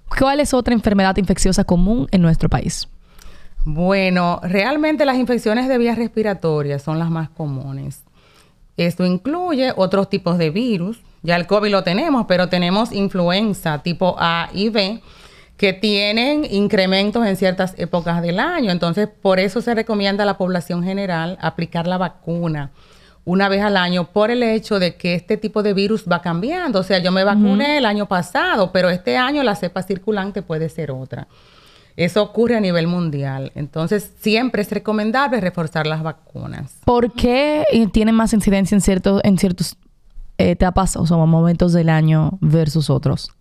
¿Cuál 0.08 0.40
es 0.40 0.54
otra 0.54 0.72
enfermedad 0.72 1.16
infecciosa 1.16 1.64
común 1.64 2.06
en 2.12 2.22
nuestro 2.22 2.48
país? 2.48 2.88
Bueno, 3.64 4.38
realmente 4.44 5.04
las 5.04 5.16
infecciones 5.16 5.68
de 5.68 5.78
vías 5.78 5.98
respiratorias 5.98 6.82
son 6.82 7.00
las 7.00 7.10
más 7.10 7.28
comunes. 7.28 8.04
Esto 8.76 9.04
incluye 9.04 9.72
otros 9.74 10.08
tipos 10.08 10.38
de 10.38 10.50
virus. 10.50 11.00
Ya 11.22 11.34
el 11.34 11.48
COVID 11.48 11.72
lo 11.72 11.82
tenemos, 11.82 12.26
pero 12.28 12.48
tenemos 12.48 12.92
influenza 12.92 13.82
tipo 13.82 14.14
A 14.18 14.48
y 14.52 14.68
B 14.68 15.02
que 15.56 15.72
tienen 15.72 16.46
incrementos 16.48 17.26
en 17.26 17.34
ciertas 17.34 17.74
épocas 17.78 18.22
del 18.22 18.38
año. 18.38 18.70
Entonces, 18.70 19.08
por 19.08 19.40
eso 19.40 19.60
se 19.60 19.74
recomienda 19.74 20.22
a 20.22 20.26
la 20.26 20.38
población 20.38 20.84
general 20.84 21.36
aplicar 21.40 21.88
la 21.88 21.98
vacuna 21.98 22.70
una 23.26 23.48
vez 23.48 23.60
al 23.60 23.76
año 23.76 24.04
por 24.12 24.30
el 24.30 24.42
hecho 24.42 24.78
de 24.78 24.94
que 24.94 25.14
este 25.14 25.36
tipo 25.36 25.62
de 25.64 25.74
virus 25.74 26.04
va 26.10 26.22
cambiando. 26.22 26.78
O 26.78 26.82
sea, 26.84 27.00
yo 27.00 27.10
me 27.10 27.24
vacuné 27.24 27.76
el 27.76 27.84
año 27.84 28.06
pasado, 28.06 28.70
pero 28.72 28.88
este 28.88 29.16
año 29.18 29.42
la 29.42 29.56
cepa 29.56 29.82
circulante 29.82 30.42
puede 30.42 30.68
ser 30.68 30.92
otra. 30.92 31.26
Eso 31.96 32.22
ocurre 32.22 32.56
a 32.56 32.60
nivel 32.60 32.86
mundial. 32.86 33.50
Entonces, 33.56 34.12
siempre 34.20 34.62
es 34.62 34.70
recomendable 34.70 35.40
reforzar 35.40 35.88
las 35.88 36.04
vacunas. 36.04 36.72
¿Por 36.84 37.12
qué 37.12 37.64
tienen 37.92 38.14
más 38.14 38.32
incidencia 38.32 38.76
en, 38.76 38.80
ciertos 38.80 39.20
en 39.24 39.38
ciertos 39.38 39.76
etapas 40.38 40.96
o 40.96 41.04
momentos 41.26 41.72
del 41.72 41.88
año 41.88 42.38
versus 42.40 42.90
otros? 42.90 43.32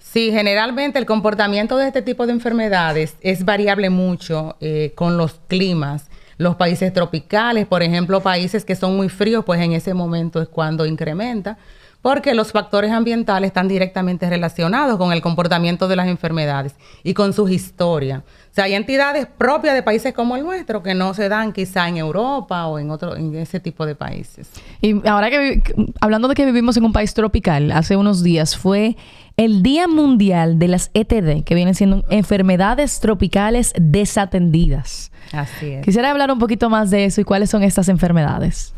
Sí, 0.00 0.32
generalmente 0.32 0.98
el 0.98 1.06
comportamiento 1.06 1.78
de 1.78 1.86
este 1.86 2.02
tipo 2.02 2.26
de 2.26 2.32
enfermedades 2.32 3.16
es 3.22 3.46
variable 3.46 3.88
mucho 3.88 4.56
eh, 4.60 4.92
con 4.94 5.16
los 5.16 5.40
climas 5.48 6.10
los 6.36 6.56
países 6.56 6.92
tropicales, 6.92 7.66
por 7.66 7.82
ejemplo, 7.82 8.20
países 8.20 8.64
que 8.64 8.76
son 8.76 8.96
muy 8.96 9.08
fríos, 9.08 9.44
pues 9.44 9.60
en 9.60 9.72
ese 9.72 9.94
momento 9.94 10.40
es 10.40 10.48
cuando 10.48 10.86
incrementa. 10.86 11.58
Porque 12.04 12.34
los 12.34 12.52
factores 12.52 12.90
ambientales 12.92 13.48
están 13.48 13.66
directamente 13.66 14.28
relacionados 14.28 14.98
con 14.98 15.10
el 15.10 15.22
comportamiento 15.22 15.88
de 15.88 15.96
las 15.96 16.06
enfermedades 16.06 16.74
y 17.02 17.14
con 17.14 17.32
sus 17.32 17.50
historias. 17.50 18.20
O 18.20 18.54
sea, 18.54 18.64
hay 18.64 18.74
entidades 18.74 19.26
propias 19.26 19.74
de 19.74 19.82
países 19.82 20.12
como 20.12 20.36
el 20.36 20.42
nuestro 20.42 20.82
que 20.82 20.92
no 20.92 21.14
se 21.14 21.30
dan 21.30 21.54
quizá 21.54 21.88
en 21.88 21.96
Europa 21.96 22.66
o 22.66 22.78
en 22.78 22.90
otro, 22.90 23.16
en 23.16 23.34
ese 23.36 23.58
tipo 23.58 23.86
de 23.86 23.94
países. 23.94 24.50
Y 24.82 25.08
ahora 25.08 25.30
que 25.30 25.62
hablando 25.98 26.28
de 26.28 26.34
que 26.34 26.44
vivimos 26.44 26.76
en 26.76 26.84
un 26.84 26.92
país 26.92 27.14
tropical, 27.14 27.72
hace 27.72 27.96
unos 27.96 28.22
días 28.22 28.54
fue 28.54 28.98
el 29.38 29.62
Día 29.62 29.88
Mundial 29.88 30.58
de 30.58 30.68
las 30.68 30.90
ETD, 30.92 31.42
que 31.42 31.54
vienen 31.54 31.74
siendo 31.74 32.04
enfermedades 32.10 33.00
tropicales 33.00 33.72
desatendidas. 33.80 35.10
Así 35.32 35.70
es. 35.70 35.82
Quisiera 35.82 36.10
hablar 36.10 36.30
un 36.30 36.38
poquito 36.38 36.68
más 36.68 36.90
de 36.90 37.06
eso 37.06 37.22
y 37.22 37.24
cuáles 37.24 37.48
son 37.48 37.62
estas 37.62 37.88
enfermedades. 37.88 38.74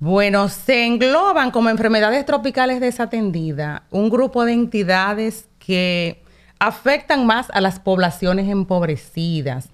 Bueno, 0.00 0.48
se 0.48 0.86
engloban 0.86 1.50
como 1.50 1.68
enfermedades 1.68 2.24
tropicales 2.24 2.80
desatendidas 2.80 3.82
un 3.90 4.08
grupo 4.08 4.46
de 4.46 4.54
entidades 4.54 5.46
que 5.58 6.22
afectan 6.58 7.26
más 7.26 7.48
a 7.50 7.60
las 7.60 7.78
poblaciones 7.80 8.48
empobrecidas. 8.48 9.68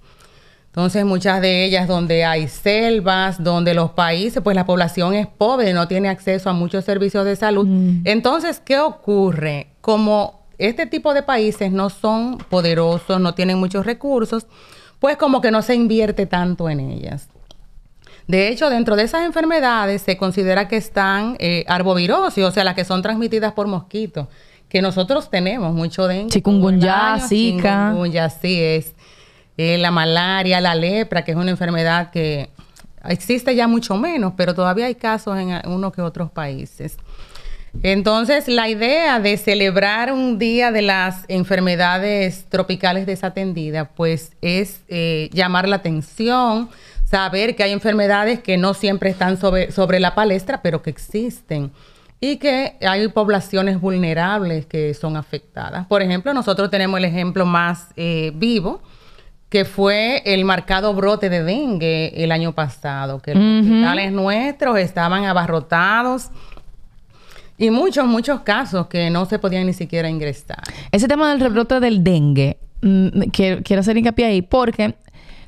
Entonces, 0.66 1.04
muchas 1.04 1.40
de 1.40 1.64
ellas 1.64 1.86
donde 1.86 2.24
hay 2.24 2.48
selvas, 2.48 3.42
donde 3.42 3.72
los 3.72 3.92
países, 3.92 4.42
pues 4.42 4.56
la 4.56 4.66
población 4.66 5.14
es 5.14 5.28
pobre, 5.28 5.72
no 5.72 5.86
tiene 5.86 6.08
acceso 6.08 6.50
a 6.50 6.52
muchos 6.52 6.84
servicios 6.84 7.24
de 7.24 7.36
salud. 7.36 7.66
Mm. 7.66 8.02
Entonces, 8.04 8.60
¿qué 8.62 8.80
ocurre? 8.80 9.68
Como 9.80 10.42
este 10.58 10.86
tipo 10.86 11.14
de 11.14 11.22
países 11.22 11.70
no 11.70 11.88
son 11.88 12.38
poderosos, 12.38 13.20
no 13.20 13.32
tienen 13.34 13.58
muchos 13.58 13.86
recursos, 13.86 14.46
pues 14.98 15.16
como 15.16 15.40
que 15.40 15.52
no 15.52 15.62
se 15.62 15.76
invierte 15.76 16.26
tanto 16.26 16.68
en 16.68 16.80
ellas. 16.80 17.28
De 18.26 18.48
hecho, 18.48 18.70
dentro 18.70 18.96
de 18.96 19.04
esas 19.04 19.24
enfermedades 19.24 20.02
se 20.02 20.16
considera 20.16 20.66
que 20.66 20.76
están 20.76 21.36
eh, 21.38 21.64
arbovirosis, 21.68 22.44
o 22.44 22.50
sea, 22.50 22.64
las 22.64 22.74
que 22.74 22.84
son 22.84 23.02
transmitidas 23.02 23.52
por 23.52 23.68
mosquitos, 23.68 24.26
que 24.68 24.82
nosotros 24.82 25.30
tenemos 25.30 25.72
mucho 25.72 26.08
de 26.08 26.26
Chikungunya, 26.26 27.18
Zika. 27.20 27.90
Chikungunya, 27.90 28.30
sí 28.30 28.60
es. 28.60 28.94
Eh, 29.56 29.78
la 29.78 29.90
malaria, 29.90 30.60
la 30.60 30.74
lepra, 30.74 31.24
que 31.24 31.30
es 31.30 31.36
una 31.36 31.50
enfermedad 31.50 32.10
que 32.10 32.50
existe 33.04 33.54
ya 33.54 33.68
mucho 33.68 33.96
menos, 33.96 34.34
pero 34.36 34.54
todavía 34.54 34.86
hay 34.86 34.96
casos 34.96 35.38
en 35.38 35.60
unos 35.66 35.92
que 35.92 36.02
otros 36.02 36.30
países. 36.30 36.96
Entonces, 37.82 38.48
la 38.48 38.68
idea 38.68 39.20
de 39.20 39.36
celebrar 39.36 40.12
un 40.12 40.38
día 40.38 40.72
de 40.72 40.82
las 40.82 41.24
enfermedades 41.28 42.46
tropicales 42.48 43.06
desatendidas, 43.06 43.88
pues 43.94 44.32
es 44.40 44.80
eh, 44.88 45.28
llamar 45.32 45.68
la 45.68 45.76
atención, 45.76 46.70
saber 47.08 47.54
que 47.54 47.62
hay 47.62 47.72
enfermedades 47.72 48.40
que 48.40 48.56
no 48.56 48.74
siempre 48.74 49.10
están 49.10 49.38
sobre, 49.38 49.70
sobre 49.70 50.00
la 50.00 50.14
palestra, 50.14 50.60
pero 50.60 50.82
que 50.82 50.90
existen 50.90 51.70
y 52.20 52.36
que 52.36 52.76
hay 52.80 53.06
poblaciones 53.08 53.80
vulnerables 53.80 54.66
que 54.66 54.92
son 54.94 55.16
afectadas. 55.16 55.86
Por 55.86 56.02
ejemplo, 56.02 56.34
nosotros 56.34 56.70
tenemos 56.70 56.98
el 56.98 57.04
ejemplo 57.04 57.46
más 57.46 57.88
eh, 57.96 58.32
vivo, 58.34 58.80
que 59.48 59.64
fue 59.64 60.22
el 60.24 60.44
marcado 60.44 60.92
brote 60.94 61.30
de 61.30 61.44
dengue 61.44 62.12
el 62.16 62.32
año 62.32 62.52
pasado, 62.52 63.20
que 63.20 63.34
los 63.34 63.60
hospitales 63.60 64.10
nuestros 64.10 64.78
estaban 64.78 65.24
abarrotados 65.24 66.30
y 67.56 67.70
muchos, 67.70 68.06
muchos 68.06 68.40
casos 68.40 68.88
que 68.88 69.08
no 69.10 69.24
se 69.26 69.38
podían 69.38 69.66
ni 69.66 69.72
siquiera 69.72 70.08
ingresar. 70.08 70.62
Ese 70.90 71.06
tema 71.06 71.30
del 71.30 71.40
rebrote 71.40 71.78
del 71.78 72.02
dengue, 72.02 72.58
mm, 72.82 73.20
quiero, 73.32 73.62
quiero 73.62 73.80
hacer 73.80 73.96
hincapié 73.96 74.26
ahí 74.26 74.42
porque 74.42 74.96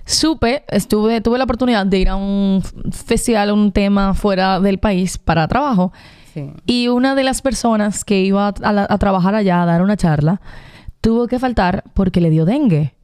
supe, 0.09 0.65
estuve, 0.69 1.21
tuve 1.21 1.38
la 1.38 1.45
oportunidad 1.45 1.85
de 1.87 1.99
ir 1.99 2.09
a 2.09 2.17
un 2.17 2.62
festival, 2.91 3.53
un 3.53 3.73
tema 3.73 4.15
fuera 4.15 4.59
del 4.59 4.79
país 4.79 5.19
para 5.19 5.47
trabajo. 5.47 5.93
Y 6.67 6.87
una 6.87 7.17
de 7.17 7.25
las 7.25 7.43
personas 7.43 8.05
que 8.05 8.21
iba 8.21 8.47
a, 8.47 8.99
trabajar 8.99 9.35
allá 9.35 9.61
a 9.61 9.67
dar 9.67 9.83
una 9.83 9.97
charla 9.97 10.41
tuvo 11.00 11.27
que 11.27 11.41
faltar 11.41 11.83
porque 11.95 12.21
le 12.21 12.31
dio 12.31 12.45
dengue, 12.45 12.95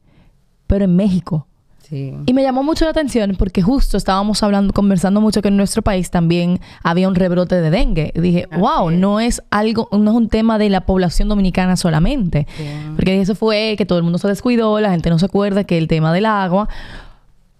pero 0.67 0.85
en 0.85 0.95
México. 0.95 1.47
Y 1.91 2.33
me 2.33 2.41
llamó 2.41 2.63
mucho 2.63 2.85
la 2.85 2.91
atención 2.91 3.35
porque 3.37 3.61
justo 3.61 3.97
estábamos 3.97 4.41
hablando, 4.43 4.73
conversando 4.73 5.21
mucho 5.21 5.41
que 5.41 5.49
en 5.49 5.57
nuestro 5.57 5.81
país 5.81 6.09
también 6.09 6.59
había 6.83 7.07
un 7.07 7.15
rebrote 7.15 7.61
de 7.61 7.69
dengue. 7.69 8.11
Y 8.15 8.19
dije, 8.19 8.47
wow, 8.57 8.89
no 8.91 9.19
es 9.19 9.41
algo, 9.51 9.87
no 9.91 10.11
es 10.11 10.17
un 10.17 10.29
tema 10.29 10.57
de 10.57 10.69
la 10.69 10.81
población 10.81 11.29
dominicana 11.29 11.75
solamente. 11.75 12.47
Porque 12.95 13.21
eso 13.21 13.35
fue 13.35 13.75
que 13.77 13.85
todo 13.85 13.97
el 13.97 14.03
mundo 14.03 14.17
se 14.17 14.27
descuidó, 14.27 14.79
la 14.79 14.91
gente 14.91 15.09
no 15.09 15.19
se 15.19 15.25
acuerda 15.25 15.63
que 15.63 15.77
el 15.77 15.87
tema 15.87 16.13
del 16.13 16.25
agua. 16.25 16.69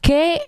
¿Qué 0.02 0.42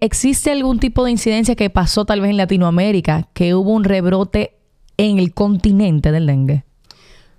existe 0.00 0.50
algún 0.50 0.78
tipo 0.78 1.04
de 1.04 1.10
incidencia 1.10 1.54
que 1.54 1.70
pasó 1.70 2.04
tal 2.04 2.20
vez 2.20 2.30
en 2.30 2.36
Latinoamérica, 2.36 3.28
que 3.32 3.54
hubo 3.54 3.72
un 3.72 3.84
rebrote 3.84 4.52
en 4.96 5.18
el 5.18 5.32
continente 5.34 6.12
del 6.12 6.26
dengue? 6.26 6.64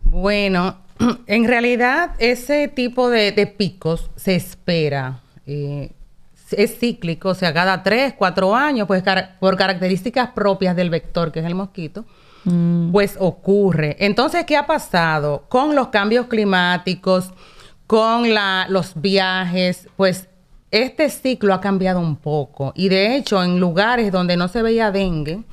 Bueno, 0.03 0.77
en 1.27 1.45
realidad 1.45 2.11
ese 2.19 2.67
tipo 2.67 3.09
de 3.09 3.53
picos 3.57 4.09
se 4.15 4.35
espera 4.35 5.21
eh, 5.47 5.91
es 6.51 6.79
cíclico, 6.79 7.29
o 7.29 7.33
sea, 7.33 7.53
cada 7.53 7.83
tres, 7.83 8.13
cuatro 8.17 8.55
años, 8.55 8.87
pues 8.87 9.03
por 9.39 9.57
características 9.57 10.29
propias 10.29 10.75
del 10.75 10.89
vector, 10.89 11.31
que 11.31 11.39
es 11.39 11.45
el 11.45 11.55
mosquito, 11.55 12.05
mm. 12.45 12.91
pues 12.91 13.15
ocurre. 13.19 13.97
Entonces, 13.99 14.45
¿qué 14.45 14.55
ha 14.55 14.65
pasado? 14.65 15.45
Con 15.49 15.75
los 15.75 15.89
cambios 15.89 16.27
climáticos, 16.27 17.31
con 17.85 18.27
los 18.69 18.93
viajes, 19.01 19.87
pues 19.97 20.27
este 20.71 21.09
ciclo 21.09 21.53
ha 21.53 21.61
cambiado 21.61 21.99
un 21.99 22.17
poco. 22.17 22.73
Y 22.75 22.89
de 22.89 23.15
hecho, 23.15 23.43
en 23.43 23.59
lugares 23.59 24.11
donde 24.11 24.37
no 24.37 24.47
se 24.47 24.61
veía 24.61 24.91
dengue, 24.91 25.43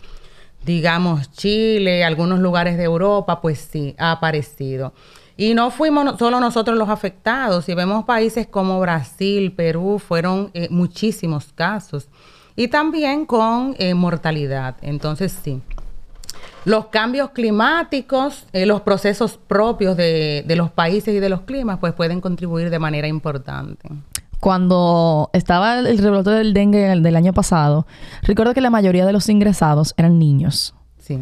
digamos 0.64 1.30
Chile, 1.32 2.04
algunos 2.04 2.38
lugares 2.38 2.76
de 2.76 2.84
Europa, 2.84 3.40
pues 3.40 3.58
sí, 3.58 3.94
ha 3.98 4.12
aparecido. 4.12 4.92
Y 5.36 5.54
no 5.54 5.70
fuimos 5.70 6.18
solo 6.18 6.38
nosotros 6.38 6.78
los 6.78 6.88
afectados. 6.88 7.64
Si 7.64 7.74
vemos 7.74 8.04
países 8.04 8.46
como 8.46 8.78
Brasil, 8.80 9.52
Perú, 9.52 9.98
fueron 9.98 10.50
eh, 10.54 10.68
muchísimos 10.70 11.52
casos. 11.54 12.08
Y 12.56 12.68
también 12.68 13.26
con 13.26 13.74
eh, 13.78 13.94
mortalidad. 13.94 14.76
Entonces, 14.80 15.36
sí. 15.42 15.60
Los 16.64 16.86
cambios 16.86 17.30
climáticos, 17.30 18.46
eh, 18.52 18.64
los 18.64 18.80
procesos 18.82 19.36
propios 19.36 19.96
de, 19.96 20.44
de, 20.46 20.56
los 20.56 20.70
países 20.70 21.14
y 21.14 21.18
de 21.18 21.28
los 21.28 21.42
climas, 21.42 21.78
pues 21.78 21.92
pueden 21.92 22.20
contribuir 22.20 22.70
de 22.70 22.78
manera 22.78 23.08
importante. 23.08 23.88
Cuando 24.44 25.30
estaba 25.32 25.78
el 25.78 25.96
rebrote 25.96 26.28
del 26.28 26.52
dengue 26.52 26.80
del 26.80 27.16
año 27.16 27.32
pasado, 27.32 27.86
recuerdo 28.20 28.52
que 28.52 28.60
la 28.60 28.68
mayoría 28.68 29.06
de 29.06 29.12
los 29.14 29.30
ingresados 29.30 29.94
eran 29.96 30.18
niños. 30.18 30.74
Sí. 30.98 31.18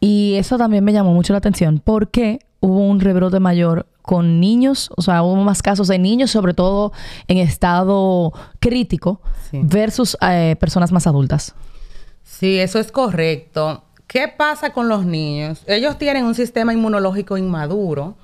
Y 0.00 0.34
eso 0.34 0.58
también 0.58 0.84
me 0.84 0.92
llamó 0.92 1.14
mucho 1.14 1.32
la 1.32 1.38
atención 1.38 1.80
porque 1.82 2.40
hubo 2.60 2.80
un 2.80 3.00
rebrote 3.00 3.40
mayor 3.40 3.86
con 4.02 4.38
niños, 4.38 4.90
o 4.98 5.00
sea, 5.00 5.22
hubo 5.22 5.34
más 5.36 5.62
casos 5.62 5.88
de 5.88 5.98
niños, 5.98 6.30
sobre 6.30 6.52
todo 6.52 6.92
en 7.26 7.38
estado 7.38 8.34
crítico, 8.60 9.22
versus 9.52 10.18
eh, 10.20 10.54
personas 10.60 10.92
más 10.92 11.06
adultas. 11.06 11.54
Sí, 12.22 12.58
eso 12.58 12.78
es 12.78 12.92
correcto. 12.92 13.82
¿Qué 14.06 14.28
pasa 14.28 14.74
con 14.74 14.90
los 14.90 15.06
niños? 15.06 15.62
Ellos 15.66 15.96
tienen 15.96 16.26
un 16.26 16.34
sistema 16.34 16.74
inmunológico 16.74 17.38
inmaduro. 17.38 18.18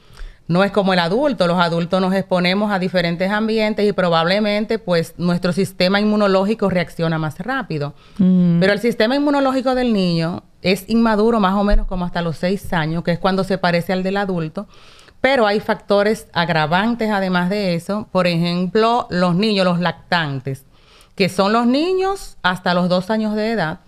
No 0.48 0.64
es 0.64 0.72
como 0.72 0.94
el 0.94 0.98
adulto. 0.98 1.46
Los 1.46 1.60
adultos 1.60 2.00
nos 2.00 2.14
exponemos 2.14 2.72
a 2.72 2.78
diferentes 2.78 3.30
ambientes 3.30 3.86
y 3.86 3.92
probablemente 3.92 4.78
pues 4.78 5.14
nuestro 5.18 5.52
sistema 5.52 6.00
inmunológico 6.00 6.70
reacciona 6.70 7.18
más 7.18 7.38
rápido. 7.38 7.94
Mm. 8.16 8.58
Pero 8.58 8.72
el 8.72 8.80
sistema 8.80 9.14
inmunológico 9.14 9.74
del 9.74 9.92
niño 9.92 10.42
es 10.62 10.88
inmaduro 10.88 11.38
más 11.38 11.54
o 11.54 11.64
menos 11.64 11.86
como 11.86 12.06
hasta 12.06 12.22
los 12.22 12.38
seis 12.38 12.72
años, 12.72 13.04
que 13.04 13.12
es 13.12 13.18
cuando 13.18 13.44
se 13.44 13.58
parece 13.58 13.92
al 13.92 14.02
del 14.02 14.16
adulto. 14.16 14.66
Pero 15.20 15.46
hay 15.46 15.60
factores 15.60 16.28
agravantes 16.32 17.10
además 17.10 17.50
de 17.50 17.74
eso. 17.74 18.08
Por 18.10 18.26
ejemplo, 18.26 19.06
los 19.10 19.34
niños, 19.34 19.66
los 19.66 19.80
lactantes, 19.80 20.64
que 21.14 21.28
son 21.28 21.52
los 21.52 21.66
niños 21.66 22.38
hasta 22.42 22.72
los 22.72 22.88
dos 22.88 23.10
años 23.10 23.34
de 23.34 23.50
edad, 23.50 23.80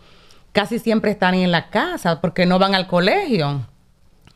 casi 0.53 0.79
siempre 0.79 1.13
están 1.13 1.35
en 1.35 1.53
la 1.53 1.71
casa 1.71 2.21
porque 2.21 2.45
no 2.45 2.59
van 2.59 2.75
al 2.75 2.87
colegio. 2.87 3.67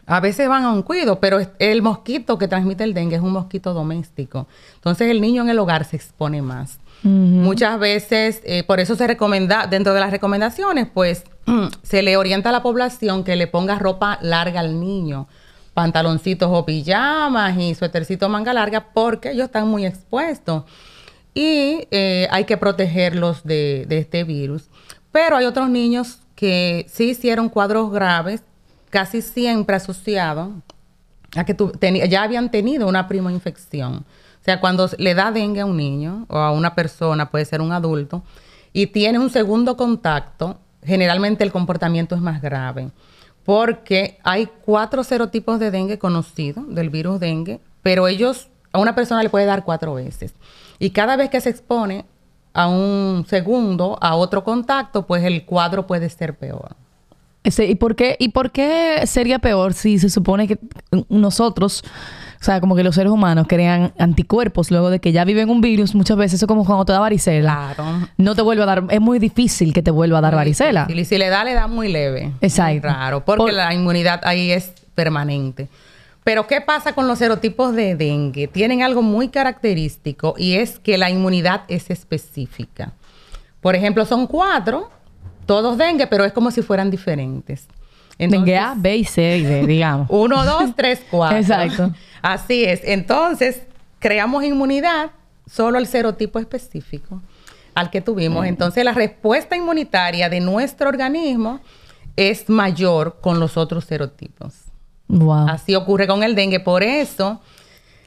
A 0.07 0.21
veces 0.21 0.49
van 0.49 0.65
a 0.65 0.73
un 0.73 0.83
cuido, 0.83 1.19
pero 1.21 1.39
el 1.59 1.83
mosquito 1.83 2.39
que 2.39 2.49
transmite 2.49 2.85
el 2.85 2.95
dengue 2.95 3.17
es 3.17 3.23
un 3.23 3.33
mosquito 3.33 3.73
doméstico. 3.73 4.47
Entonces 4.75 5.11
el 5.11 5.21
niño 5.21 5.43
en 5.43 5.51
el 5.51 5.59
hogar 5.59 5.85
se 5.85 5.97
expone 5.97 6.43
más. 6.43 6.79
Muchas 7.03 7.79
veces, 7.79 8.41
eh, 8.45 8.63
por 8.63 8.81
eso 8.81 8.95
se 8.95 9.07
recomienda, 9.07 9.67
dentro 9.67 9.93
de 9.93 10.01
las 10.01 10.11
recomendaciones, 10.11 10.87
pues 10.93 11.25
se 11.83 12.03
le 12.03 12.17
orienta 12.17 12.49
a 12.49 12.53
la 12.53 12.63
población 12.63 13.25
que 13.25 13.37
le 13.37 13.47
ponga 13.47 13.79
ropa 13.79 14.19
larga 14.23 14.61
al 14.61 14.81
niño, 14.81 15.29
pantaloncitos 15.75 16.49
o 16.51 16.65
pijamas 16.65 17.59
y 17.59 17.75
suétercito 17.75 18.31
manga 18.31 18.55
larga, 18.55 18.87
porque 18.95 19.33
ellos 19.33 19.47
están 19.47 19.69
muy 19.69 19.85
expuestos 19.85 20.65
y 21.35 21.89
eh, 21.91 22.29
hay 22.31 22.45
que 22.45 22.57
protegerlos 22.57 23.45
de, 23.45 23.87
este 23.91 24.25
virus. 24.25 24.71
Pero 25.13 25.37
hay 25.37 25.45
otros 25.45 25.69
niños 25.69 26.21
que 26.35 26.87
sí 26.89 27.11
hicieron 27.11 27.49
cuadros 27.49 27.93
graves, 27.93 28.43
casi 28.95 29.23
siempre 29.23 29.75
asociados 29.75 30.51
a 31.35 31.43
que 31.43 31.57
ya 32.09 32.23
habían 32.23 32.49
tenido 32.53 32.87
una 32.87 33.09
prima 33.09 33.33
infección. 33.33 34.05
O 34.41 34.45
sea, 34.45 34.61
cuando 34.61 34.89
le 34.99 35.15
da 35.15 35.33
dengue 35.33 35.63
a 35.63 35.67
un 35.67 35.77
niño 35.77 36.27
o 36.29 36.39
a 36.39 36.53
una 36.53 36.77
persona, 36.77 37.29
puede 37.29 37.45
ser 37.45 37.61
un 37.61 37.73
adulto, 37.73 38.23
y 38.73 38.87
tiene 38.87 39.19
un 39.19 39.31
segundo 39.31 39.77
contacto, 39.77 40.61
generalmente 40.85 41.43
el 41.43 41.51
comportamiento 41.51 42.15
es 42.15 42.21
más 42.21 42.41
grave, 42.41 42.93
porque 43.43 44.21
hay 44.23 44.49
cuatro 44.65 45.03
serotipos 45.03 45.59
de 45.59 45.73
dengue 45.73 45.99
conocidos 45.99 46.73
del 46.73 46.89
virus 46.89 47.19
dengue, 47.19 47.59
pero 47.83 48.07
ellos, 48.07 48.47
a 48.73 48.79
una 48.79 48.95
persona 48.95 49.25
le 49.25 49.29
puede 49.29 49.47
dar 49.47 49.65
cuatro 49.65 49.95
veces. 49.95 50.35
Y 50.79 50.91
cada 50.91 51.17
vez 51.17 51.31
que 51.31 51.41
se 51.41 51.51
expone 51.51 52.05
a 52.53 52.69
un 52.69 53.25
segundo, 53.27 53.99
a 54.01 54.15
otro 54.15 54.45
contacto, 54.45 55.05
pues 55.05 55.25
el 55.25 55.45
cuadro 55.45 55.85
puede 55.85 56.09
ser 56.11 56.39
peor. 56.39 56.77
¿Y, 57.45 57.75
por 57.75 57.95
qué, 57.95 58.17
¿Y 58.19 58.31
por 58.31 58.51
qué 58.51 59.03
sería 59.07 59.39
peor 59.39 59.75
si 59.75 59.99
se 59.99 60.09
supone 60.09 60.49
que 60.49 60.59
nosotros, 61.09 61.85
o 62.41 62.45
sea, 62.45 62.61
como 62.61 62.75
que 62.75 62.83
los 62.83 62.95
seres 62.95 63.13
humanos 63.13 63.47
crean 63.49 63.93
anticuerpos 63.99 64.71
luego 64.71 64.91
de 64.91 65.01
que 65.01 65.13
ya 65.13 65.25
viven 65.25 65.51
un 65.51 65.61
virus? 65.61 65.95
Muchas 65.95 66.17
veces 66.17 66.35
eso 66.35 66.47
es 66.47 66.49
como 66.49 66.65
cuando 66.65 66.85
te 66.85 66.93
da 66.93 67.01
varicela. 67.01 67.73
Claro. 67.75 68.09
No 68.17 68.35
te 68.35 68.43
vuelve 68.43 68.63
a 68.63 68.67
dar, 68.67 68.85
es 68.89 69.01
muy 69.01 69.19
difícil 69.19 69.73
que 69.73 69.83
te 69.83 69.91
vuelva 69.91 70.19
a 70.19 70.21
dar 70.23 70.35
varicela. 70.35 70.87
Y 70.89 71.05
si 71.05 71.19
le 71.19 71.29
da, 71.29 71.45
le 71.45 71.55
da 71.55 71.67
muy 71.67 71.89
leve. 71.89 72.33
Exacto. 72.41 72.89
Raro, 72.89 73.25
porque 73.25 73.53
la 73.53 73.75
inmunidad 73.75 74.21
ahí 74.25 74.51
es 74.51 74.73
permanente. 74.95 75.69
Pero 76.25 76.47
¿qué 76.47 76.63
pasa 76.63 76.95
con 76.95 77.07
los 77.07 77.19
serotipos 77.19 77.75
de 77.75 77.97
dengue? 77.97 78.49
Tienen 78.49 78.83
algo 78.83 79.03
muy 79.03 79.29
característico 79.29 80.35
y 80.39 80.55
es 80.55 80.79
que 80.79 80.97
la 80.97 81.11
inmunidad 81.11 81.65
es 81.69 81.91
específica. 81.91 82.95
Por 83.61 83.75
ejemplo, 83.75 84.07
son 84.07 84.27
cuatro 84.27 84.91
todos 85.47 85.79
dengue, 85.79 86.07
pero 86.07 86.25
es 86.25 86.33
como 86.33 86.51
si 86.51 86.63
fueran 86.63 86.91
diferentes. 86.91 87.67
dengue 88.19 88.57
A, 88.57 88.75
B 88.77 88.97
y 88.97 89.05
C 89.05 89.39
y 89.39 89.43
D, 89.43 89.67
digamos. 89.67 90.07
Uno, 90.11 90.45
dos, 90.45 90.75
tres, 90.77 91.03
cuatro. 91.11 91.39
Exacto. 91.39 91.93
Así 92.23 92.65
es. 92.65 92.81
Entonces, 92.85 93.63
creamos 93.99 94.45
inmunidad 94.45 95.11
solo 95.47 95.79
al 95.79 95.87
serotipo 95.87 96.39
específico 96.39 97.21
al 97.75 97.91
que 97.91 98.01
tuvimos. 98.01 98.47
Entonces, 98.47 98.85
la 98.85 98.93
respuesta 98.93 99.57
inmunitaria 99.57 100.29
de 100.29 100.41
nuestro 100.41 100.89
organismo 100.89 101.61
es 102.17 102.49
mayor 102.49 103.19
con 103.21 103.41
los 103.41 103.57
otros 103.57 103.85
serotipos. 103.85 104.55
Wow. 105.09 105.49
Así 105.49 105.75
ocurre 105.75 106.07
con 106.07 106.23
el 106.23 106.35
dengue. 106.35 106.61
Por 106.61 106.83
eso 106.83 107.41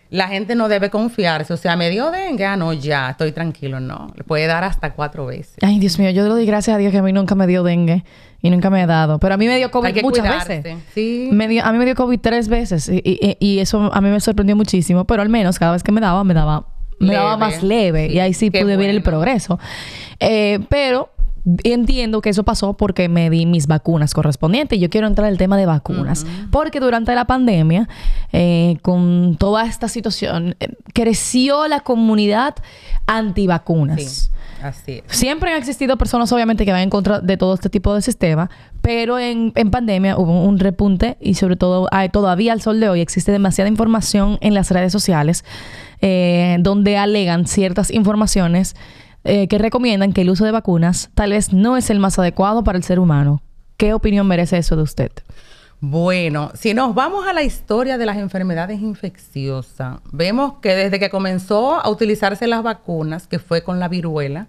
la 0.09 0.27
gente 0.27 0.55
no 0.55 0.67
debe 0.69 0.89
confiarse. 0.89 1.53
O 1.53 1.57
sea, 1.57 1.75
me 1.75 1.89
dio 1.89 2.11
dengue, 2.11 2.45
ah, 2.45 2.55
no, 2.55 2.73
ya, 2.73 3.11
estoy 3.11 3.31
tranquilo. 3.31 3.79
No, 3.79 4.11
le 4.15 4.23
puede 4.23 4.47
dar 4.47 4.63
hasta 4.63 4.93
cuatro 4.93 5.25
veces. 5.25 5.55
Ay, 5.61 5.79
Dios 5.79 5.99
mío, 5.99 6.09
yo 6.11 6.23
le 6.23 6.29
doy 6.29 6.45
gracias 6.45 6.75
a 6.75 6.77
Dios 6.77 6.91
que 6.91 6.99
a 6.99 7.03
mí 7.03 7.13
nunca 7.13 7.35
me 7.35 7.47
dio 7.47 7.63
dengue 7.63 8.03
y 8.41 8.49
nunca 8.49 8.69
me 8.69 8.81
ha 8.81 8.87
dado. 8.87 9.19
Pero 9.19 9.35
a 9.35 9.37
mí 9.37 9.47
me 9.47 9.57
dio 9.57 9.71
COVID 9.71 10.01
muchas 10.01 10.47
veces. 10.47 10.77
Sí. 10.93 11.29
a 11.29 11.71
mí 11.71 11.77
me 11.77 11.85
dio 11.85 11.95
COVID 11.95 12.19
tres 12.19 12.47
veces 12.47 12.89
y, 12.89 13.59
eso 13.59 13.91
a 13.93 14.01
mí 14.01 14.09
me 14.09 14.19
sorprendió 14.19 14.55
muchísimo. 14.55 15.05
Pero 15.05 15.21
al 15.21 15.29
menos 15.29 15.59
cada 15.59 15.73
vez 15.73 15.83
que 15.83 15.91
me 15.91 16.01
daba, 16.01 16.23
me 16.23 16.33
daba, 16.33 16.67
me 16.99 17.13
daba 17.13 17.37
más 17.37 17.63
leve 17.63 18.07
y 18.07 18.19
ahí 18.19 18.33
sí 18.33 18.51
pude 18.51 18.77
ver 18.77 18.89
el 18.89 19.01
progreso. 19.01 19.59
Eh, 20.19 20.59
pero 20.69 21.11
entiendo 21.63 22.21
que 22.21 22.29
eso 22.29 22.43
pasó 22.43 22.73
porque 22.73 23.09
me 23.09 23.29
di 23.29 23.45
mis 23.45 23.67
vacunas 23.67 24.13
correspondientes. 24.13 24.79
Yo 24.79 24.89
quiero 24.89 25.07
entrar 25.07 25.27
al 25.27 25.37
tema 25.37 25.57
de 25.57 25.65
vacunas. 25.65 26.25
Porque 26.51 26.79
durante 26.79 27.15
la 27.15 27.25
pandemia, 27.25 27.87
eh, 28.33 28.77
con 28.81 29.37
toda 29.37 29.65
esta 29.65 29.87
situación, 29.87 30.55
eh, 30.59 30.69
creció 30.93 31.67
la 31.67 31.79
comunidad 31.79 32.55
antivacunas. 33.05 34.01
Sí, 34.01 34.31
así 34.61 34.91
es. 35.05 35.17
Siempre 35.17 35.51
han 35.51 35.57
existido 35.57 35.97
personas, 35.97 36.31
obviamente, 36.31 36.65
que 36.65 36.71
van 36.71 36.81
en 36.81 36.89
contra 36.89 37.21
de 37.21 37.37
todo 37.37 37.53
este 37.53 37.69
tipo 37.69 37.93
de 37.95 38.01
sistema, 38.01 38.49
pero 38.81 39.19
en, 39.19 39.51
pandemia 39.71 40.17
hubo 40.17 40.43
un 40.43 40.59
repunte 40.59 41.17
y 41.19 41.35
sobre 41.35 41.55
todo 41.55 41.87
hay, 41.91 42.09
todavía 42.09 42.53
al 42.53 42.61
sol 42.61 42.79
de 42.79 42.89
hoy 42.89 43.01
existe 43.01 43.31
demasiada 43.31 43.69
información 43.69 44.37
en 44.41 44.53
las 44.53 44.71
redes 44.71 44.91
sociales 44.91 45.43
eh, 46.01 46.57
donde 46.59 46.95
alegan 46.95 47.47
ciertas 47.47 47.91
informaciones 47.91 48.75
eh, 49.27 49.47
que 49.47 49.57
recomiendan 49.57 50.13
que 50.13 50.21
el 50.21 50.29
uso 50.29 50.45
de 50.45 50.51
vacunas 50.51 51.09
tal 51.13 51.31
vez 51.31 51.53
no 51.53 51.77
es 51.77 51.89
el 51.89 51.99
más 51.99 52.17
adecuado 52.17 52.63
para 52.63 52.77
el 52.77 52.83
ser 52.83 52.99
humano. 52.99 53.41
¿Qué 53.75 53.93
opinión 53.93 54.25
merece 54.27 54.57
eso 54.57 54.75
de 54.75 54.83
usted? 54.83 55.11
Bueno, 55.79 56.51
si 56.55 56.73
nos 56.73 56.95
vamos 56.95 57.27
a 57.27 57.33
la 57.33 57.43
historia 57.43 57.99
de 57.99 58.05
las 58.07 58.17
enfermedades 58.17 58.81
infecciosas, 58.81 59.99
vemos 60.11 60.53
que 60.61 60.73
desde 60.73 60.97
que 60.97 61.11
comenzó 61.11 61.75
a 61.75 61.87
utilizarse 61.89 62.47
las 62.47 62.63
vacunas, 62.63 63.27
que 63.27 63.37
fue 63.37 63.63
con 63.63 63.79
la 63.79 63.87
viruela, 63.87 64.47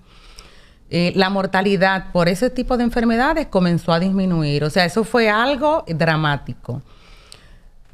eh, 0.90 1.12
la 1.16 1.28
mortalidad 1.28 2.12
por 2.12 2.28
ese 2.28 2.48
tipo 2.48 2.78
de 2.78 2.84
enfermedades 2.84 3.48
comenzó 3.48 3.92
a 3.92 4.00
disminuir. 4.00 4.64
O 4.64 4.70
sea, 4.70 4.86
eso 4.86 5.04
fue 5.04 5.28
algo 5.28 5.84
dramático. 5.86 6.80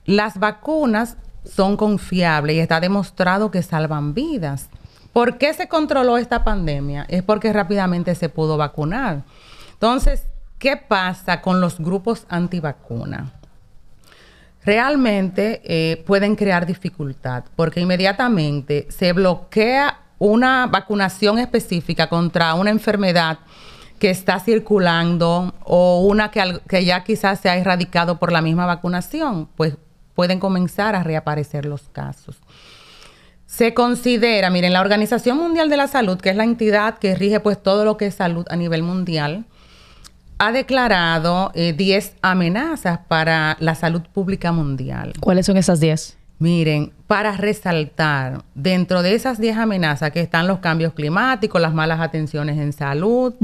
Las 0.04 0.38
vacunas 0.38 1.16
son 1.44 1.76
confiables 1.76 2.56
y 2.56 2.60
está 2.60 2.78
demostrado 2.78 3.50
que 3.50 3.62
salvan 3.62 4.14
vidas. 4.14 4.68
¿Por 5.14 5.38
qué 5.38 5.54
se 5.54 5.68
controló 5.68 6.18
esta 6.18 6.42
pandemia? 6.42 7.06
Es 7.08 7.22
porque 7.22 7.52
rápidamente 7.52 8.16
se 8.16 8.28
pudo 8.28 8.56
vacunar. 8.56 9.22
Entonces, 9.74 10.24
¿qué 10.58 10.76
pasa 10.76 11.40
con 11.40 11.60
los 11.60 11.78
grupos 11.78 12.26
antivacunas? 12.28 13.30
Realmente 14.64 15.62
eh, 15.62 16.02
pueden 16.04 16.34
crear 16.34 16.66
dificultad 16.66 17.44
porque 17.54 17.80
inmediatamente 17.80 18.88
se 18.90 19.12
bloquea 19.12 20.00
una 20.18 20.66
vacunación 20.66 21.38
específica 21.38 22.08
contra 22.08 22.52
una 22.54 22.70
enfermedad 22.70 23.38
que 24.00 24.10
está 24.10 24.40
circulando 24.40 25.54
o 25.62 26.00
una 26.00 26.32
que, 26.32 26.60
que 26.68 26.84
ya 26.84 27.04
quizás 27.04 27.38
se 27.38 27.48
ha 27.48 27.56
erradicado 27.56 28.18
por 28.18 28.32
la 28.32 28.42
misma 28.42 28.66
vacunación, 28.66 29.48
pues 29.54 29.76
pueden 30.14 30.40
comenzar 30.40 30.96
a 30.96 31.04
reaparecer 31.04 31.66
los 31.66 31.82
casos. 31.90 32.40
Se 33.56 33.72
considera, 33.72 34.50
miren, 34.50 34.72
la 34.72 34.80
Organización 34.80 35.38
Mundial 35.38 35.70
de 35.70 35.76
la 35.76 35.86
Salud, 35.86 36.18
que 36.18 36.30
es 36.30 36.34
la 36.34 36.42
entidad 36.42 36.98
que 36.98 37.14
rige 37.14 37.38
pues 37.38 37.62
todo 37.62 37.84
lo 37.84 37.96
que 37.96 38.06
es 38.06 38.16
salud 38.16 38.44
a 38.50 38.56
nivel 38.56 38.82
mundial, 38.82 39.44
ha 40.38 40.50
declarado 40.50 41.52
10 41.54 41.78
eh, 41.86 42.12
amenazas 42.20 42.98
para 43.06 43.56
la 43.60 43.76
salud 43.76 44.02
pública 44.12 44.50
mundial. 44.50 45.12
¿Cuáles 45.20 45.46
son 45.46 45.56
esas 45.56 45.78
10? 45.78 46.16
Miren, 46.40 46.92
para 47.06 47.36
resaltar, 47.36 48.42
dentro 48.56 49.02
de 49.02 49.14
esas 49.14 49.38
10 49.38 49.56
amenazas 49.58 50.10
que 50.10 50.20
están 50.20 50.48
los 50.48 50.58
cambios 50.58 50.92
climáticos, 50.92 51.60
las 51.60 51.74
malas 51.74 52.00
atenciones 52.00 52.58
en 52.58 52.72
salud, 52.72 53.34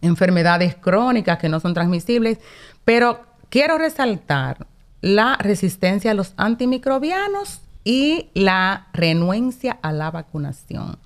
enfermedades 0.00 0.76
crónicas 0.76 1.36
que 1.36 1.50
no 1.50 1.60
son 1.60 1.74
transmisibles, 1.74 2.38
pero 2.86 3.20
quiero 3.50 3.76
resaltar 3.76 4.66
la 5.02 5.36
resistencia 5.36 6.12
a 6.12 6.14
los 6.14 6.32
antimicrobianos 6.38 7.60
y 7.86 8.30
la 8.34 8.88
renuencia 8.92 9.78
a 9.80 9.92
la 9.92 10.10
vacunación. 10.10 10.98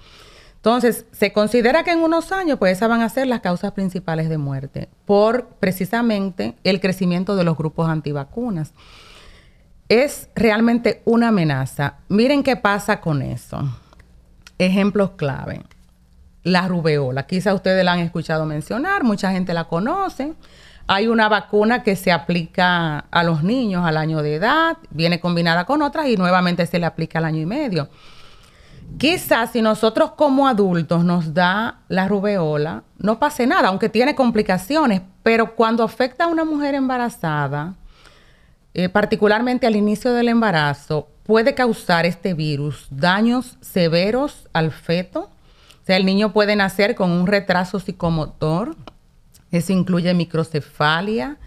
Entonces, 0.56 1.04
se 1.12 1.30
considera 1.30 1.84
que 1.84 1.90
en 1.90 1.98
unos 1.98 2.32
años, 2.32 2.58
pues 2.58 2.72
esas 2.72 2.88
van 2.88 3.02
a 3.02 3.08
ser 3.10 3.26
las 3.26 3.40
causas 3.40 3.72
principales 3.72 4.30
de 4.30 4.38
muerte 4.38 4.88
por 5.04 5.48
precisamente 5.60 6.54
el 6.64 6.80
crecimiento 6.80 7.36
de 7.36 7.44
los 7.44 7.58
grupos 7.58 7.90
antivacunas. 7.90 8.72
Es 9.90 10.30
realmente 10.34 11.02
una 11.04 11.28
amenaza. 11.28 11.96
Miren 12.08 12.42
qué 12.42 12.56
pasa 12.56 13.02
con 13.02 13.20
eso. 13.20 13.62
Ejemplos 14.56 15.10
clave. 15.16 15.62
La 16.44 16.66
rubeola. 16.66 17.26
Quizá 17.26 17.52
ustedes 17.52 17.84
la 17.84 17.92
han 17.92 18.00
escuchado 18.00 18.46
mencionar, 18.46 19.04
mucha 19.04 19.32
gente 19.32 19.52
la 19.52 19.64
conoce. 19.64 20.32
Hay 20.92 21.06
una 21.06 21.28
vacuna 21.28 21.84
que 21.84 21.94
se 21.94 22.10
aplica 22.10 23.04
a 23.12 23.22
los 23.22 23.44
niños 23.44 23.86
al 23.86 23.96
año 23.96 24.22
de 24.22 24.34
edad, 24.34 24.76
viene 24.90 25.20
combinada 25.20 25.64
con 25.64 25.82
otras 25.82 26.08
y 26.08 26.16
nuevamente 26.16 26.66
se 26.66 26.80
le 26.80 26.86
aplica 26.86 27.20
al 27.20 27.26
año 27.26 27.40
y 27.40 27.46
medio. 27.46 27.88
Quizás 28.98 29.52
si 29.52 29.62
nosotros 29.62 30.14
como 30.16 30.48
adultos 30.48 31.04
nos 31.04 31.32
da 31.32 31.78
la 31.86 32.08
rubeola, 32.08 32.82
no 32.98 33.20
pase 33.20 33.46
nada, 33.46 33.68
aunque 33.68 33.88
tiene 33.88 34.16
complicaciones, 34.16 35.02
pero 35.22 35.54
cuando 35.54 35.84
afecta 35.84 36.24
a 36.24 36.26
una 36.26 36.44
mujer 36.44 36.74
embarazada, 36.74 37.76
eh, 38.74 38.88
particularmente 38.88 39.68
al 39.68 39.76
inicio 39.76 40.12
del 40.12 40.28
embarazo, 40.28 41.06
puede 41.22 41.54
causar 41.54 42.04
este 42.04 42.34
virus 42.34 42.88
daños 42.90 43.58
severos 43.60 44.48
al 44.52 44.72
feto. 44.72 45.30
O 45.82 45.86
sea, 45.86 45.96
el 45.96 46.04
niño 46.04 46.32
puede 46.32 46.56
nacer 46.56 46.96
con 46.96 47.12
un 47.12 47.28
retraso 47.28 47.78
psicomotor, 47.78 48.74
eso 49.50 49.72
incluye 49.72 50.12
microcefalia, 50.14 51.38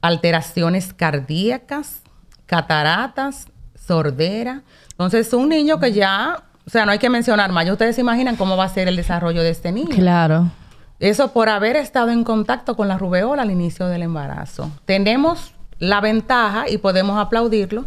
alteraciones 0.00 0.92
cardíacas, 0.92 2.02
cataratas, 2.46 3.48
sordera. 3.74 4.62
Entonces, 4.92 5.32
un 5.32 5.48
niño 5.48 5.78
que 5.78 5.92
ya, 5.92 6.44
o 6.66 6.70
sea, 6.70 6.86
no 6.86 6.92
hay 6.92 6.98
que 6.98 7.10
mencionar 7.10 7.52
más. 7.52 7.66
Ya 7.66 7.72
ustedes 7.72 7.94
se 7.94 8.00
imaginan 8.00 8.36
cómo 8.36 8.56
va 8.56 8.64
a 8.64 8.68
ser 8.68 8.88
el 8.88 8.96
desarrollo 8.96 9.42
de 9.42 9.50
este 9.50 9.72
niño. 9.72 9.94
Claro. 9.94 10.50
Eso 10.98 11.32
por 11.32 11.48
haber 11.48 11.76
estado 11.76 12.10
en 12.10 12.24
contacto 12.24 12.76
con 12.76 12.88
la 12.88 12.98
rubeola 12.98 13.42
al 13.42 13.50
inicio 13.50 13.86
del 13.86 14.02
embarazo. 14.02 14.70
Tenemos 14.84 15.54
la 15.78 16.00
ventaja, 16.00 16.68
y 16.68 16.76
podemos 16.78 17.18
aplaudirlo, 17.18 17.86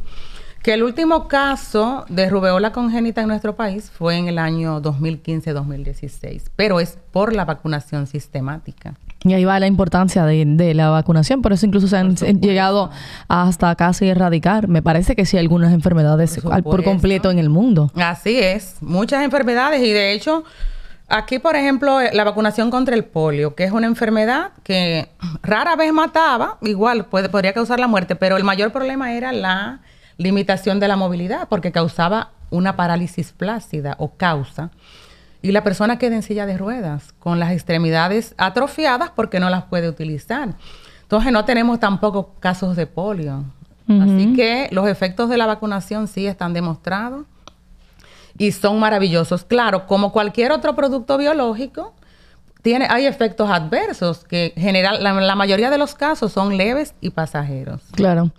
que 0.63 0.73
el 0.73 0.81
último 0.81 1.27
caso 1.27 2.05
de 2.09 2.29
rubeola 2.29 2.71
congénita 2.71 3.21
en 3.21 3.27
nuestro 3.27 3.55
país 3.55 3.91
fue 3.91 4.15
en 4.17 4.29
el 4.29 4.39
año 4.39 4.81
2015-2016, 4.81 6.49
pero 6.55 6.79
es 6.79 6.97
por 7.11 7.35
la 7.35 7.45
vacunación 7.45 8.07
sistemática. 8.07 8.95
Y 9.23 9.33
ahí 9.33 9.45
va 9.45 9.59
la 9.59 9.67
importancia 9.67 10.25
de, 10.25 10.73
la 10.73 10.89
vacunación, 10.89 11.41
por 11.41 11.53
eso 11.53 11.65
incluso 11.65 11.87
se 11.87 11.97
han 11.97 12.15
llegado 12.15 12.89
hasta 13.27 13.73
casi 13.75 14.07
erradicar. 14.07 14.67
Me 14.67 14.81
parece 14.81 15.15
que 15.15 15.25
sí 15.25 15.37
algunas 15.37 15.73
enfermedades 15.73 16.41
por, 16.63 16.83
completo 16.83 17.31
en 17.31 17.39
el 17.39 17.49
mundo. 17.49 17.91
Así 17.95 18.39
es, 18.39 18.77
muchas 18.81 19.23
enfermedades 19.23 19.81
y 19.81 19.91
de 19.91 20.13
hecho 20.13 20.43
Aquí, 21.09 21.37
por 21.37 21.55
ejemplo, 21.55 22.01
eh, 22.01 22.09
la 22.13 22.23
vacunación 22.23 22.71
contra 22.71 22.95
el 22.95 23.03
polio, 23.03 23.55
que 23.55 23.65
es 23.65 23.71
una 23.71 23.87
enfermedad 23.87 24.51
que 24.63 25.09
rara 25.43 25.75
vez 25.75 25.91
mataba, 25.93 26.57
igual 26.61 27.05
puede, 27.05 27.29
podría 27.29 27.53
causar 27.53 27.79
la 27.79 27.87
muerte, 27.87 28.15
pero 28.15 28.37
el 28.37 28.43
mayor 28.43 28.71
problema 28.71 29.13
era 29.13 29.31
la 29.31 29.81
limitación 30.17 30.79
de 30.79 30.87
la 30.87 30.95
movilidad, 30.95 31.47
porque 31.49 31.71
causaba 31.71 32.31
una 32.49 32.75
parálisis 32.75 33.31
plácida 33.31 33.95
o 33.99 34.15
causa. 34.15 34.71
Y 35.43 35.51
la 35.51 35.63
persona 35.63 35.99
queda 35.99 36.15
en 36.15 36.23
silla 36.23 36.47
de 36.47 36.57
ruedas, 36.57 37.13
con 37.19 37.37
las 37.37 37.51
extremidades 37.51 38.33
atrofiadas 38.37 39.11
porque 39.15 39.39
no 39.39 39.49
las 39.51 39.65
puede 39.65 39.89
utilizar. 39.89 40.55
Entonces 41.03 41.31
no 41.31 41.45
tenemos 41.45 41.79
tampoco 41.79 42.33
casos 42.39 42.75
de 42.75 42.87
polio. 42.87 43.43
Así 43.87 44.33
que 44.33 44.69
los 44.71 44.87
efectos 44.87 45.29
de 45.29 45.37
la 45.37 45.45
vacunación 45.45 46.07
sí 46.07 46.25
están 46.25 46.53
demostrados 46.53 47.25
y 48.37 48.51
son 48.53 48.79
maravillosos. 48.79 49.43
Claro, 49.43 49.85
como 49.85 50.11
cualquier 50.11 50.53
otro 50.53 50.75
producto 50.75 51.17
biológico, 51.17 51.93
tiene, 52.61 52.87
hay 52.89 53.05
efectos 53.05 53.49
adversos 53.51 54.23
que 54.23 54.53
general, 54.55 55.03
la, 55.03 55.35
mayoría 55.35 55.69
de 55.69 55.77
los 55.77 55.95
casos 55.95 56.31
son 56.31 56.55
leves 56.55 56.95
y 57.01 57.09
pasajeros. 57.09 57.81
Claro. 57.91 58.31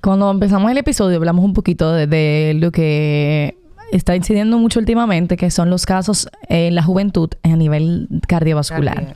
Cuando 0.00 0.30
empezamos 0.30 0.70
el 0.70 0.78
episodio 0.78 1.16
hablamos 1.16 1.44
un 1.44 1.52
poquito 1.52 1.92
de, 1.92 2.56
lo 2.58 2.70
que 2.70 3.58
está 3.92 4.16
incidiendo 4.16 4.58
mucho 4.58 4.80
últimamente, 4.80 5.36
que 5.36 5.50
son 5.50 5.70
los 5.70 5.86
casos 5.86 6.28
en 6.48 6.74
la 6.74 6.82
juventud 6.82 7.30
a 7.42 7.48
nivel 7.56 8.08
cardiovascular. 8.26 9.14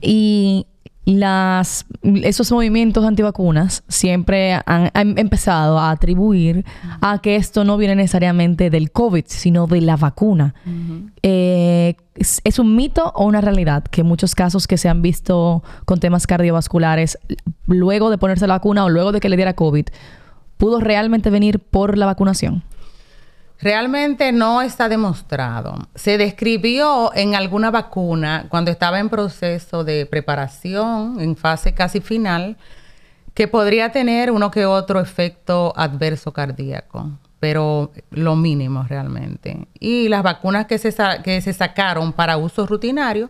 Y 0.00 0.66
las, 1.06 1.86
esos 2.02 2.52
movimientos 2.52 3.04
antivacunas 3.04 3.82
siempre 3.88 4.58
han, 4.66 4.90
empezado 5.18 5.78
a 5.78 5.90
atribuir 5.90 6.66
a 7.00 7.20
que 7.20 7.36
esto 7.36 7.64
no 7.64 7.78
viene 7.78 7.94
necesariamente 7.94 8.68
del 8.68 8.90
COVID, 8.90 9.24
sino 9.26 9.66
de 9.66 9.80
la 9.80 9.96
vacuna. 9.96 10.54
Eh, 11.22 11.94
¿es, 12.14 12.58
un 12.58 12.76
mito 12.76 13.10
o 13.14 13.24
una 13.24 13.40
realidad 13.40 13.84
que 13.84 14.02
muchos 14.02 14.34
casos 14.34 14.66
que 14.66 14.76
se 14.76 14.90
han 14.90 15.00
visto 15.00 15.62
con 15.86 15.98
temas 15.98 16.26
cardiovasculares, 16.26 17.18
luego 17.66 18.10
de 18.10 18.18
ponerse 18.18 18.46
la 18.46 18.54
vacuna 18.54 18.84
o 18.84 18.90
luego 18.90 19.12
de 19.12 19.20
que 19.20 19.30
le 19.30 19.36
diera 19.36 19.54
COVID, 19.54 19.86
pudo 20.58 20.80
realmente 20.80 21.30
venir 21.30 21.60
por 21.60 21.96
la 21.96 22.04
vacunación? 22.04 22.64
Realmente 23.60 24.30
no 24.30 24.62
está 24.62 24.88
demostrado. 24.88 25.74
Se 25.94 26.16
describió 26.16 27.12
en 27.14 27.34
alguna 27.34 27.70
vacuna 27.72 28.46
cuando 28.48 28.70
estaba 28.70 29.00
en 29.00 29.08
proceso 29.08 29.82
de 29.82 30.06
preparación, 30.06 31.20
en 31.20 31.36
fase 31.36 31.74
casi 31.74 32.00
final, 32.00 32.56
que 33.34 33.48
podría 33.48 33.90
tener 33.90 34.30
uno 34.30 34.50
que 34.50 34.64
otro 34.64 35.00
efecto 35.00 35.72
adverso 35.76 36.32
cardíaco, 36.32 37.10
pero 37.40 37.92
lo 38.10 38.36
mínimo 38.36 38.84
realmente. 38.84 39.66
Y 39.80 40.08
las 40.08 40.22
vacunas 40.22 40.66
que 40.66 40.78
se, 40.78 40.94
que 41.24 41.40
se 41.40 41.52
sacaron 41.52 42.12
para 42.12 42.36
uso 42.36 42.64
rutinario, 42.64 43.28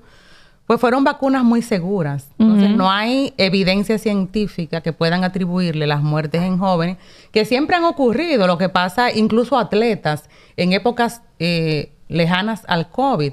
pues 0.69 0.83
fueron 0.83 1.03
vacunas 1.03 1.45
muy 1.45 1.63
seguras. 1.63 2.29
Entonces, 2.39 2.69
no 2.69 2.91
hay 2.91 3.33
evidencia 3.39 3.97
científica 3.97 4.83
que 4.83 4.93
puedan 4.93 5.25
atribuirle 5.25 5.87
las 5.87 6.03
muertes 6.03 6.43
en 6.43 6.59
jóvenes, 6.59 6.99
que 7.33 7.47
siempre 7.47 7.75
han 7.75 7.85
ocurrido, 7.85 8.47
lo 8.47 8.59
que 8.59 8.69
pasa 8.69 9.11
incluso 9.11 9.57
atletas 9.57 10.29
en 10.59 10.75
épocas 10.75 11.23
eh, 11.39 11.95
lejanas 12.09 12.65
al 12.69 12.91
COVID, 12.91 13.33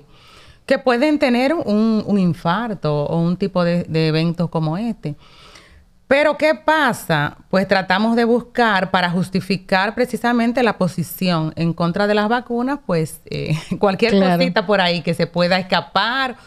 que 0.66 0.80
pueden 0.80 1.20
tener 1.20 1.54
un, 1.54 2.18
infarto 2.18 3.04
o 3.04 3.20
un 3.20 3.36
tipo 3.36 3.66
de, 3.66 3.86
eventos 4.08 4.50
como 4.50 4.78
este. 4.78 5.18
Pero 6.08 6.38
¿qué 6.38 6.56
pasa? 6.56 7.40
Pues 7.50 7.68
tratamos 7.68 8.16
de 8.16 8.24
buscar 8.24 8.92
para 8.92 9.10
justificar 9.10 9.94
precisamente 9.94 10.64
la 10.64 10.78
posición 10.78 11.52
en 11.58 11.74
contra 11.74 12.08
de 12.08 12.16
las 12.16 12.30
vacunas, 12.30 12.80
pues 12.86 13.20
eh, 13.26 13.58
cualquier 13.78 14.18
cosita 14.18 14.66
por 14.66 14.80
ahí 14.80 15.02
que 15.02 15.14
se 15.14 15.28
pueda 15.28 15.60
escapar 15.60 16.38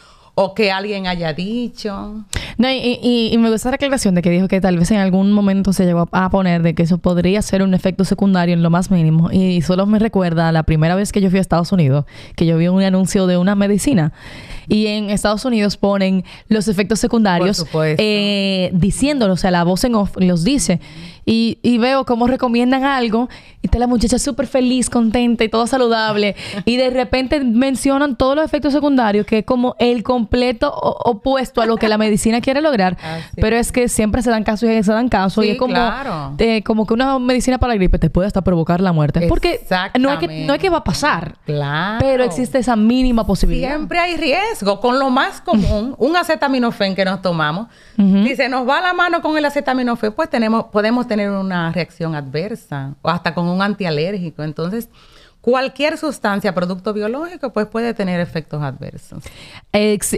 o 0.40 0.54
que 0.54 0.70
alguien 0.70 1.08
haya 1.08 1.32
dicho. 1.32 2.24
No, 2.58 2.70
y, 2.70 3.36
me 3.40 3.50
gusta 3.50 3.70
la 3.70 3.74
aclaración 3.74 4.14
de 4.14 4.22
que 4.22 4.30
dijo 4.30 4.46
que 4.46 4.60
tal 4.60 4.78
vez 4.78 4.88
en 4.92 4.98
algún 4.98 5.32
momento 5.32 5.72
se 5.72 5.84
llegó 5.84 6.08
a 6.12 6.30
poner 6.30 6.62
de 6.62 6.76
que 6.76 6.84
eso 6.84 6.98
podría 6.98 7.42
ser 7.42 7.60
un 7.60 7.74
efecto 7.74 8.04
secundario 8.04 8.54
en 8.54 8.62
lo 8.62 8.70
más 8.70 8.92
mínimo. 8.92 9.32
Y 9.32 9.62
solo 9.62 9.84
me 9.86 9.98
recuerda 9.98 10.52
la 10.52 10.62
primera 10.62 10.94
vez 10.94 11.10
que 11.10 11.20
yo 11.20 11.28
fui 11.28 11.38
a 11.38 11.42
Estados 11.42 11.72
Unidos, 11.72 12.04
que 12.36 12.46
yo 12.46 12.56
vi 12.56 12.68
un 12.68 12.80
anuncio 12.84 13.26
de 13.26 13.36
una 13.36 13.56
medicina. 13.56 14.12
Y 14.68 14.86
en 14.86 15.10
Estados 15.10 15.44
Unidos 15.44 15.76
ponen 15.76 16.24
los 16.48 16.68
efectos 16.68 17.00
secundarios 17.00 17.66
eh, 17.74 18.70
diciéndolo, 18.74 19.32
o 19.32 19.36
sea, 19.36 19.50
la 19.50 19.64
voz 19.64 19.82
en 19.82 19.96
off 19.96 20.14
los 20.18 20.44
dice. 20.44 20.80
Y, 21.30 21.58
y 21.62 21.76
veo 21.76 22.06
cómo 22.06 22.26
recomiendan 22.26 22.84
algo 22.84 23.28
y 23.60 23.66
está 23.66 23.78
la 23.78 23.86
muchacha 23.86 24.18
súper 24.18 24.46
feliz, 24.46 24.88
contenta 24.88 25.44
y 25.44 25.50
todo 25.50 25.66
saludable. 25.66 26.36
y 26.64 26.76
de 26.76 26.88
repente 26.88 27.40
mencionan 27.40 28.16
todos 28.16 28.34
los 28.34 28.44
efectos 28.46 28.72
secundarios, 28.72 29.26
que 29.26 29.40
es 29.40 29.44
como 29.44 29.76
el 29.78 30.02
completo 30.02 30.72
opuesto 30.72 31.60
a 31.60 31.66
lo 31.66 31.76
que 31.76 31.86
la 31.88 31.98
medicina 31.98 32.40
quiere 32.40 32.62
lograr. 32.62 32.96
Pero 33.36 33.56
es 33.56 33.72
que 33.72 33.88
siempre 33.88 34.22
se 34.22 34.30
dan 34.30 34.42
casos 34.42 34.70
y 34.70 34.82
se 34.82 34.92
dan 34.92 35.10
casos. 35.10 35.44
y 35.44 35.50
es 35.50 35.58
como, 35.58 35.74
eh, 36.38 36.62
como 36.62 36.86
que 36.86 36.94
una 36.94 37.18
medicina 37.18 37.58
para 37.58 37.74
la 37.74 37.76
gripe 37.76 37.98
te 37.98 38.08
puede 38.08 38.26
hasta 38.26 38.40
provocar 38.40 38.80
la 38.80 38.92
muerte. 38.92 39.26
Porque 39.28 39.60
no 39.98 40.12
es, 40.12 40.18
que, 40.20 40.46
no 40.46 40.54
es 40.54 40.60
que 40.60 40.70
va 40.70 40.78
a 40.78 40.84
pasar. 40.84 41.36
Claro. 41.44 41.98
Pero 42.00 42.24
existe 42.24 42.56
esa 42.56 42.74
mínima 42.74 43.26
posibilidad. 43.26 43.68
Siempre 43.68 43.98
hay 43.98 44.16
riesgo. 44.16 44.80
Con 44.80 44.98
lo 44.98 45.10
más 45.10 45.42
común, 45.42 45.94
un 45.98 46.16
acetaminofén 46.16 46.94
que 46.94 47.04
nos 47.04 47.20
tomamos, 47.20 47.68
si 47.96 48.36
se 48.36 48.48
nos 48.48 48.68
va 48.68 48.80
la 48.80 48.92
mano 48.92 49.20
con 49.20 49.36
el 49.36 49.44
acetaminofén, 49.44 50.12
pues 50.12 50.30
tenemos, 50.30 50.66
podemos 50.66 51.08
tener 51.08 51.17
una 51.26 51.72
reacción 51.72 52.14
adversa 52.14 52.94
o 53.02 53.10
hasta 53.10 53.34
con 53.34 53.48
un 53.48 53.62
antialérgico. 53.62 54.42
Entonces, 54.42 54.88
cualquier 55.40 55.96
sustancia, 55.96 56.54
producto 56.54 56.92
biológico, 56.92 57.52
pues 57.52 57.66
puede 57.66 57.94
tener 57.94 58.20
efectos 58.20 58.62
adversos. 58.62 59.24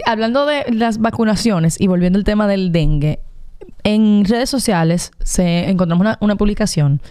hablando 0.05 0.45
de 0.45 0.65
las 0.71 0.97
vacunaciones 0.97 1.79
y 1.79 1.87
volviendo 1.87 2.17
al 2.17 2.25
tema 2.25 2.47
del 2.47 2.71
dengue, 2.71 3.19
en 3.83 4.25
redes 4.25 4.49
sociales 4.49 5.11
se 5.23 5.69
encontramos 5.69 6.17
una, 6.19 6.35
publicación 6.35 7.01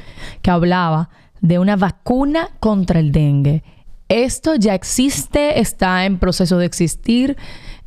que 0.43 0.51
hablaba 0.51 1.09
de 1.41 1.59
una 1.59 1.77
vacuna 1.77 2.51
contra 2.61 3.01
el 3.01 3.13
dengue. 3.13 3.63
¿Esto 4.09 4.57
ya 4.57 4.75
existe? 4.75 5.61
¿Está 5.61 6.05
en 6.05 6.19
proceso 6.19 6.59
de 6.59 6.67
existir? 6.67 7.37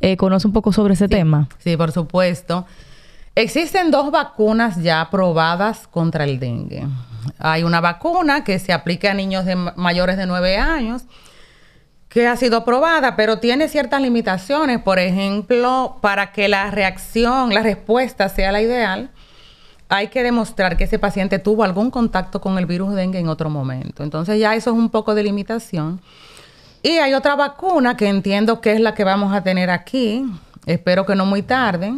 Eh, 0.00 0.16
¿Conoce 0.16 0.46
un 0.46 0.52
poco 0.52 0.72
sobre 0.72 0.94
ese 0.94 1.08
tema? 1.08 1.48
Sí, 1.58 1.76
por 1.76 1.92
supuesto. 1.92 2.66
Existen 3.36 3.90
dos 3.90 4.12
vacunas 4.12 4.80
ya 4.82 5.00
aprobadas 5.00 5.88
contra 5.88 6.24
el 6.24 6.38
dengue. 6.38 6.86
Hay 7.38 7.64
una 7.64 7.80
vacuna 7.80 8.44
que 8.44 8.58
se 8.58 8.72
aplica 8.72 9.10
a 9.10 9.14
niños 9.14 9.44
de 9.44 9.56
mayores 9.56 10.16
de 10.16 10.26
9 10.26 10.56
años 10.56 11.02
que 12.08 12.28
ha 12.28 12.36
sido 12.36 12.58
aprobada, 12.58 13.16
pero 13.16 13.40
tiene 13.40 13.66
ciertas 13.68 14.00
limitaciones. 14.00 14.80
Por 14.80 15.00
ejemplo, 15.00 15.98
para 16.00 16.30
que 16.30 16.46
la 16.46 16.70
reacción, 16.70 17.52
la 17.52 17.62
respuesta 17.62 18.28
sea 18.28 18.52
la 18.52 18.62
ideal, 18.62 19.10
hay 19.88 20.08
que 20.08 20.22
demostrar 20.22 20.76
que 20.76 20.84
ese 20.84 21.00
paciente 21.00 21.40
tuvo 21.40 21.64
algún 21.64 21.90
contacto 21.90 22.40
con 22.40 22.56
el 22.56 22.66
virus 22.66 22.94
dengue 22.94 23.18
en 23.18 23.28
otro 23.28 23.50
momento. 23.50 24.04
Entonces 24.04 24.38
ya 24.38 24.54
eso 24.54 24.70
es 24.70 24.76
un 24.76 24.90
poco 24.90 25.16
de 25.16 25.24
limitación. 25.24 26.00
Y 26.84 26.98
hay 26.98 27.14
otra 27.14 27.34
vacuna 27.34 27.96
que 27.96 28.06
entiendo 28.06 28.60
que 28.60 28.74
es 28.74 28.80
la 28.80 28.94
que 28.94 29.02
vamos 29.02 29.34
a 29.34 29.42
tener 29.42 29.70
aquí, 29.70 30.24
espero 30.66 31.06
que 31.06 31.16
no 31.16 31.26
muy 31.26 31.42
tarde, 31.42 31.94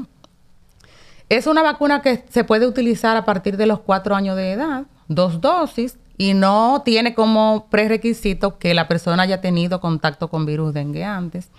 es 1.28 1.46
una 1.46 1.62
vacuna 1.62 2.02
que 2.02 2.24
se 2.28 2.44
puede 2.44 2.66
utilizar 2.66 3.16
a 3.16 3.24
partir 3.24 3.56
de 3.56 3.66
los 3.66 3.80
cuatro 3.80 4.14
años 4.14 4.36
de 4.36 4.52
edad, 4.52 4.84
dos 5.08 5.40
dosis, 5.40 5.98
y 6.18 6.34
no 6.34 6.82
tiene 6.84 7.14
como 7.14 7.66
prerequisito 7.68 8.58
que 8.58 8.74
la 8.74 8.88
persona 8.88 9.24
haya 9.24 9.40
tenido 9.40 9.80
contacto 9.80 10.28
con 10.28 10.46
virus 10.46 10.72
dengue 10.72 11.04
antes. 11.04 11.50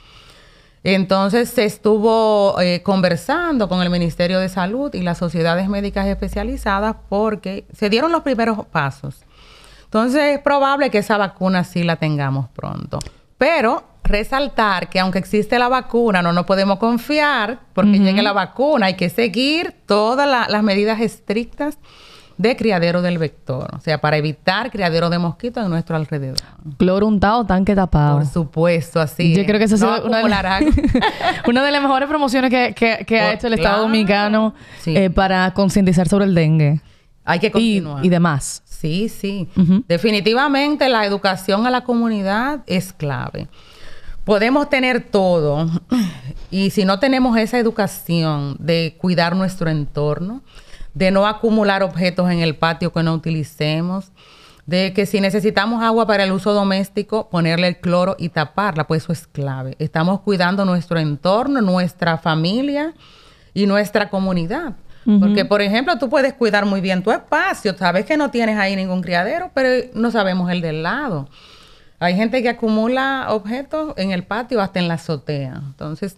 Entonces 0.83 1.49
se 1.49 1.65
estuvo 1.65 2.59
eh, 2.61 2.81
conversando 2.81 3.67
con 3.67 3.81
el 3.81 3.89
Ministerio 3.89 4.39
de 4.39 4.47
Salud 4.47 4.93
y 4.93 5.01
las 5.01 5.17
sociedades 5.17 5.67
médicas 5.67 6.07
especializadas 6.07 6.95
porque 7.09 7.65
se 7.73 7.89
dieron 7.89 8.11
los 8.11 8.23
primeros 8.23 8.65
pasos. 8.67 9.23
Entonces 9.83 10.35
es 10.35 10.39
probable 10.39 10.89
que 10.89 10.99
esa 10.99 11.17
vacuna 11.17 11.63
sí 11.63 11.83
la 11.83 11.97
tengamos 11.97 12.47
pronto. 12.49 12.99
Pero 13.37 13.83
resaltar 14.07 14.89
que 14.89 14.99
aunque 14.99 15.19
existe 15.19 15.59
la 15.59 15.67
vacuna, 15.67 16.21
no 16.21 16.33
nos 16.33 16.45
podemos 16.45 16.79
confiar 16.79 17.59
porque 17.73 17.99
llegue 17.99 18.21
la 18.21 18.33
vacuna. 18.33 18.87
Hay 18.87 18.95
que 18.95 19.09
seguir 19.09 19.73
todas 19.85 20.49
las 20.49 20.63
medidas 20.63 20.99
estrictas 20.99 21.77
de 22.37 22.55
criadero 22.55 23.01
del 23.01 23.17
vector, 23.17 23.67
o 23.75 23.79
sea, 23.79 23.99
para 23.99 24.17
evitar 24.17 24.71
criadero 24.71 25.09
de 25.09 25.17
mosquitos 25.17 25.63
en 25.63 25.71
nuestro 25.71 25.95
alrededor. 25.95 26.37
Cloro 26.77 27.07
untado, 27.07 27.45
tanque 27.45 27.73
tapado. 27.75 28.19
Por 28.19 28.27
supuesto, 28.27 28.99
así. 28.99 29.35
Yo 29.35 29.43
creo 29.45 29.57
que 29.57 29.65
esa 29.65 29.75
es 29.75 29.81
una, 29.81 30.19
de 30.19 30.23
una, 31.47 31.63
de 31.63 31.71
las 31.71 31.81
mejores 31.81 32.07
promociones 32.07 32.51
que, 32.51 33.19
ha 33.19 33.33
hecho 33.33 33.47
el 33.47 33.53
Estado 33.53 33.81
Dominicano 33.81 34.53
eh, 34.85 35.09
para 35.09 35.51
concientizar 35.53 36.07
sobre 36.07 36.25
el 36.25 36.35
dengue. 36.35 36.79
Hay 37.25 37.39
que 37.39 37.51
continuar. 37.51 38.05
Y, 38.05 38.09
demás. 38.09 38.61
Sí, 38.65 39.09
sí. 39.09 39.49
Definitivamente 39.87 40.87
la 40.87 41.05
educación 41.05 41.65
a 41.65 41.71
la 41.71 41.81
comunidad 41.81 42.61
es 42.67 42.93
clave 42.93 43.47
podemos 44.27 44.69
tener 44.69 45.05
todo 45.09 45.69
y 46.51 46.69
si 46.71 46.83
no 46.83 46.99
tenemos 46.99 47.37
esa 47.37 47.59
educación 47.59 48.57
de 48.59 48.97
cuidar 48.99 49.37
nuestro 49.37 49.69
entorno, 49.69 50.41
de 50.93 51.11
no 51.11 51.25
acumular 51.25 51.81
objetos 51.81 52.29
en 52.29 52.39
el 52.39 52.57
patio 52.57 52.91
que 52.91 53.03
no 53.03 53.13
utilicemos, 53.13 54.11
de 54.65 54.91
que 54.91 55.05
si 55.05 55.21
necesitamos 55.21 55.81
agua 55.81 56.05
para 56.05 56.25
el 56.25 56.33
uso 56.33 56.53
doméstico, 56.53 57.29
ponerle 57.29 57.69
el 57.69 57.77
cloro 57.77 58.17
y 58.19 58.27
taparla, 58.27 58.85
pues 58.85 59.03
eso 59.03 59.13
es 59.13 59.27
clave. 59.27 59.77
Estamos 59.79 60.19
cuidando 60.19 60.65
nuestro 60.65 60.99
entorno, 60.99 61.61
nuestra 61.61 62.17
familia 62.17 62.93
y 63.53 63.65
nuestra 63.65 64.09
comunidad. 64.09 64.75
Porque, 65.21 65.45
por 65.45 65.61
ejemplo, 65.61 65.97
tú 65.97 66.09
puedes 66.09 66.33
cuidar 66.33 66.65
muy 66.65 66.81
bien 66.81 67.01
tu 67.01 67.13
espacio, 67.13 67.77
sabes 67.77 68.03
que 68.03 68.17
no 68.17 68.29
tienes 68.29 68.59
ahí 68.59 68.75
ningún 68.75 69.01
criadero, 69.01 69.51
pero 69.53 69.87
no 69.93 70.11
sabemos 70.11 70.51
el 70.51 70.59
del 70.59 70.83
lado. 70.83 71.29
Hay 71.99 72.15
gente 72.15 72.43
que 72.43 72.49
acumula 72.49 73.27
objetos 73.29 73.93
en 73.97 74.11
el 74.11 74.23
patio 74.23 74.61
hasta 74.61 74.79
en 74.79 74.87
la 74.87 74.95
azotea. 74.95 75.61
Entonces, 75.65 76.15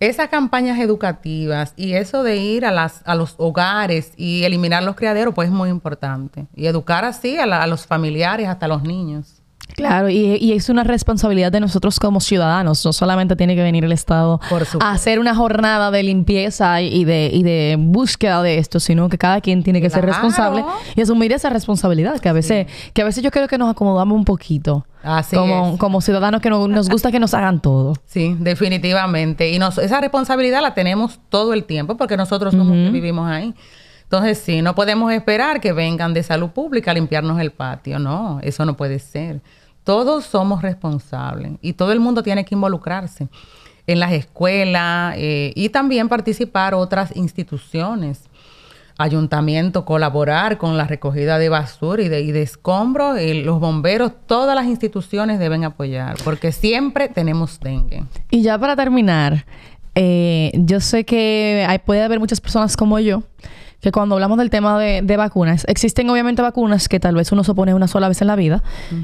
esas 0.00 0.28
campañas 0.28 0.78
educativas 0.78 1.72
y 1.76 1.94
eso 1.94 2.22
de 2.22 2.36
ir 2.36 2.64
a, 2.64 2.70
las, 2.70 3.02
a 3.04 3.14
los 3.14 3.34
hogares 3.38 4.12
y 4.16 4.44
eliminar 4.44 4.82
los 4.82 4.94
criaderos, 4.94 5.34
pues 5.34 5.48
es 5.48 5.54
muy 5.54 5.70
importante. 5.70 6.46
Y 6.54 6.66
educar 6.66 7.04
así 7.04 7.38
a, 7.38 7.44
a 7.44 7.66
los 7.66 7.86
familiares, 7.86 8.46
hasta 8.46 8.68
los 8.68 8.82
niños. 8.82 9.37
Claro, 9.74 10.08
y, 10.08 10.52
es 10.52 10.68
una 10.68 10.84
responsabilidad 10.84 11.52
de 11.52 11.60
nosotros 11.60 12.00
como 12.00 12.20
ciudadanos. 12.20 12.84
No 12.84 12.92
solamente 12.92 13.36
tiene 13.36 13.54
que 13.54 13.62
venir 13.62 13.84
el 13.84 13.92
Estado 13.92 14.40
a 14.80 14.90
hacer 14.90 15.18
una 15.18 15.34
jornada 15.34 15.90
de 15.90 16.02
limpieza 16.02 16.80
y 16.80 17.04
de, 17.04 17.30
y 17.32 17.42
de 17.42 17.76
búsqueda 17.78 18.42
de 18.42 18.58
esto, 18.58 18.80
sino 18.80 19.08
que 19.08 19.18
cada 19.18 19.40
quien 19.40 19.62
tiene 19.62 19.80
que 19.80 19.90
ser 19.90 20.04
responsable 20.04 20.64
y 20.96 21.00
asumir 21.00 21.32
esa 21.32 21.50
responsabilidad, 21.50 22.18
que 22.18 22.28
a 22.28 22.32
veces, 22.32 22.66
que 22.92 23.02
a 23.02 23.04
veces 23.04 23.22
yo 23.22 23.30
creo 23.30 23.48
que 23.48 23.58
nos 23.58 23.70
acomodamos 23.70 24.16
un 24.16 24.24
poquito. 24.24 24.84
como, 25.32 25.78
como 25.78 26.00
ciudadanos 26.00 26.40
que 26.40 26.50
nos 26.50 26.88
gusta 26.88 27.12
que 27.12 27.20
nos 27.20 27.34
hagan 27.34 27.60
todo. 27.60 27.94
Sí, 28.06 28.36
definitivamente. 28.38 29.50
Y 29.50 29.58
nos, 29.58 29.78
esa 29.78 30.00
responsabilidad 30.00 30.62
la 30.62 30.74
tenemos 30.74 31.20
todo 31.28 31.54
el 31.54 31.64
tiempo 31.64 31.96
porque 31.96 32.16
nosotros 32.16 32.54
somos 32.54 32.74
que 32.74 32.90
vivimos 32.90 33.28
ahí. 33.30 33.54
Entonces, 34.08 34.38
sí, 34.38 34.62
no 34.62 34.74
podemos 34.74 35.12
esperar 35.12 35.60
que 35.60 35.74
vengan 35.74 36.14
de 36.14 36.22
salud 36.22 36.48
pública 36.48 36.92
a 36.92 36.94
limpiarnos 36.94 37.38
el 37.40 37.50
patio. 37.50 37.98
No, 37.98 38.40
eso 38.42 38.64
no 38.64 38.74
puede 38.74 39.00
ser. 39.00 39.42
Todos 39.84 40.24
somos 40.24 40.62
responsables 40.62 41.52
y 41.60 41.74
todo 41.74 41.92
el 41.92 42.00
mundo 42.00 42.22
tiene 42.22 42.46
que 42.46 42.54
involucrarse 42.54 43.28
en 43.86 44.00
las 44.00 44.12
escuelas 44.12 45.14
eh, 45.18 45.52
y 45.54 45.68
también 45.68 46.08
participar 46.08 46.72
otras 46.72 47.14
instituciones. 47.16 48.22
Ayuntamiento, 48.96 49.84
colaborar 49.84 50.56
con 50.56 50.78
la 50.78 50.84
recogida 50.86 51.38
de 51.38 51.50
basura 51.50 52.02
y 52.02 52.08
de, 52.08 52.22
y 52.22 52.32
de 52.32 52.42
escombros, 52.42 53.20
los 53.44 53.60
bomberos, 53.60 54.12
todas 54.26 54.56
las 54.56 54.66
instituciones 54.66 55.38
deben 55.38 55.64
apoyar, 55.64 56.16
porque 56.24 56.50
siempre 56.50 57.08
tenemos 57.08 57.60
dengue. 57.60 58.04
Y 58.30 58.42
ya 58.42 58.58
para 58.58 58.74
terminar, 58.74 59.44
eh, 59.94 60.50
yo 60.54 60.80
sé 60.80 61.04
que 61.04 61.64
hay, 61.68 61.78
puede 61.78 62.02
haber 62.02 62.18
muchas 62.18 62.40
personas 62.40 62.74
como 62.76 62.98
yo 62.98 63.22
que 63.80 63.92
cuando 63.92 64.16
hablamos 64.16 64.38
del 64.38 64.50
tema 64.50 64.78
de, 64.78 65.16
vacunas, 65.16 65.64
existen 65.68 66.10
obviamente 66.10 66.42
vacunas 66.42 66.88
que 66.88 66.98
tal 66.98 67.14
vez 67.14 67.30
uno 67.30 67.44
se 67.44 67.54
pone 67.54 67.74
una 67.74 67.86
sola 67.86 68.08
vez 68.08 68.20
en 68.20 68.26
la 68.26 68.34
vida, 68.34 68.62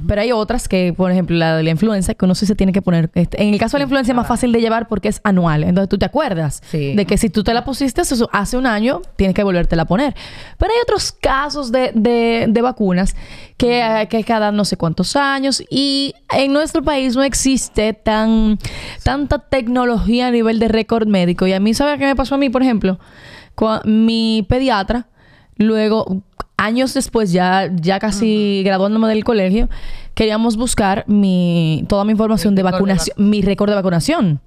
pero 0.08 0.20
hay 0.20 0.32
otras 0.32 0.68
que, 0.68 0.92
por 0.96 1.12
ejemplo, 1.12 1.36
la 1.36 1.56
de 1.56 1.62
la 1.62 1.70
influenza, 1.70 2.14
que 2.14 2.24
uno 2.24 2.34
sí 2.34 2.46
se 2.46 2.56
tiene 2.56 2.72
que 2.72 2.82
poner. 2.82 3.10
Este, 3.14 3.40
en 3.42 3.54
el 3.54 3.60
caso 3.60 3.76
de 3.76 3.80
la 3.80 3.84
influenza 3.84 4.12
es 4.12 4.16
más 4.16 4.26
fácil 4.26 4.50
de 4.50 4.60
llevar 4.60 4.88
porque 4.88 5.08
es 5.08 5.20
anual. 5.22 5.62
Entonces 5.62 5.88
tú 5.88 5.98
te 5.98 6.06
acuerdas 6.06 6.62
de 6.72 7.06
que 7.06 7.18
si 7.18 7.30
tú 7.30 7.44
te 7.44 7.54
la 7.54 7.64
pusiste 7.64 8.02
hace 8.32 8.56
un 8.56 8.66
año, 8.66 9.02
tienes 9.16 9.34
que 9.34 9.44
volvértela 9.44 9.82
a 9.82 9.86
poner. 9.86 10.14
Pero 10.58 10.72
hay 10.72 10.78
otros 10.82 11.12
casos 11.12 11.70
de, 11.70 11.92
de, 11.94 12.62
vacunas 12.62 13.14
que, 13.56 14.08
que 14.10 14.24
cada 14.24 14.50
no 14.50 14.64
sé 14.64 14.76
cuántos 14.76 15.14
años 15.16 15.62
y 15.70 16.14
en 16.30 16.52
nuestro 16.52 16.82
país 16.82 17.14
no 17.14 17.22
existe 17.22 17.92
tan 17.92 18.58
tanta 19.02 19.38
tecnología 19.38 20.28
a 20.28 20.30
nivel 20.30 20.58
de 20.58 20.68
récord 20.68 21.06
médico. 21.06 21.46
Y 21.46 21.52
a 21.52 21.60
mí, 21.60 21.74
¿sabes 21.74 21.98
qué 21.98 22.06
me 22.06 22.16
pasó 22.16 22.34
a 22.34 22.38
mí, 22.38 22.50
por 22.50 22.62
ejemplo? 22.62 22.98
Mi 23.84 24.44
pediatra, 24.48 25.06
luego, 25.56 26.22
años 26.56 26.94
después, 26.94 27.32
ya, 27.32 27.70
ya 27.74 27.98
casi 27.98 28.62
graduándome 28.64 29.08
del 29.08 29.24
colegio, 29.24 29.68
queríamos 30.14 30.56
buscar 30.56 31.04
mi, 31.06 31.84
toda 31.88 32.04
mi 32.04 32.12
información 32.12 32.54
de 32.54 32.62
vacunación, 32.62 33.16
mi 33.18 33.42
récord 33.42 33.70
de 33.70 33.76
vacunación, 33.76 34.40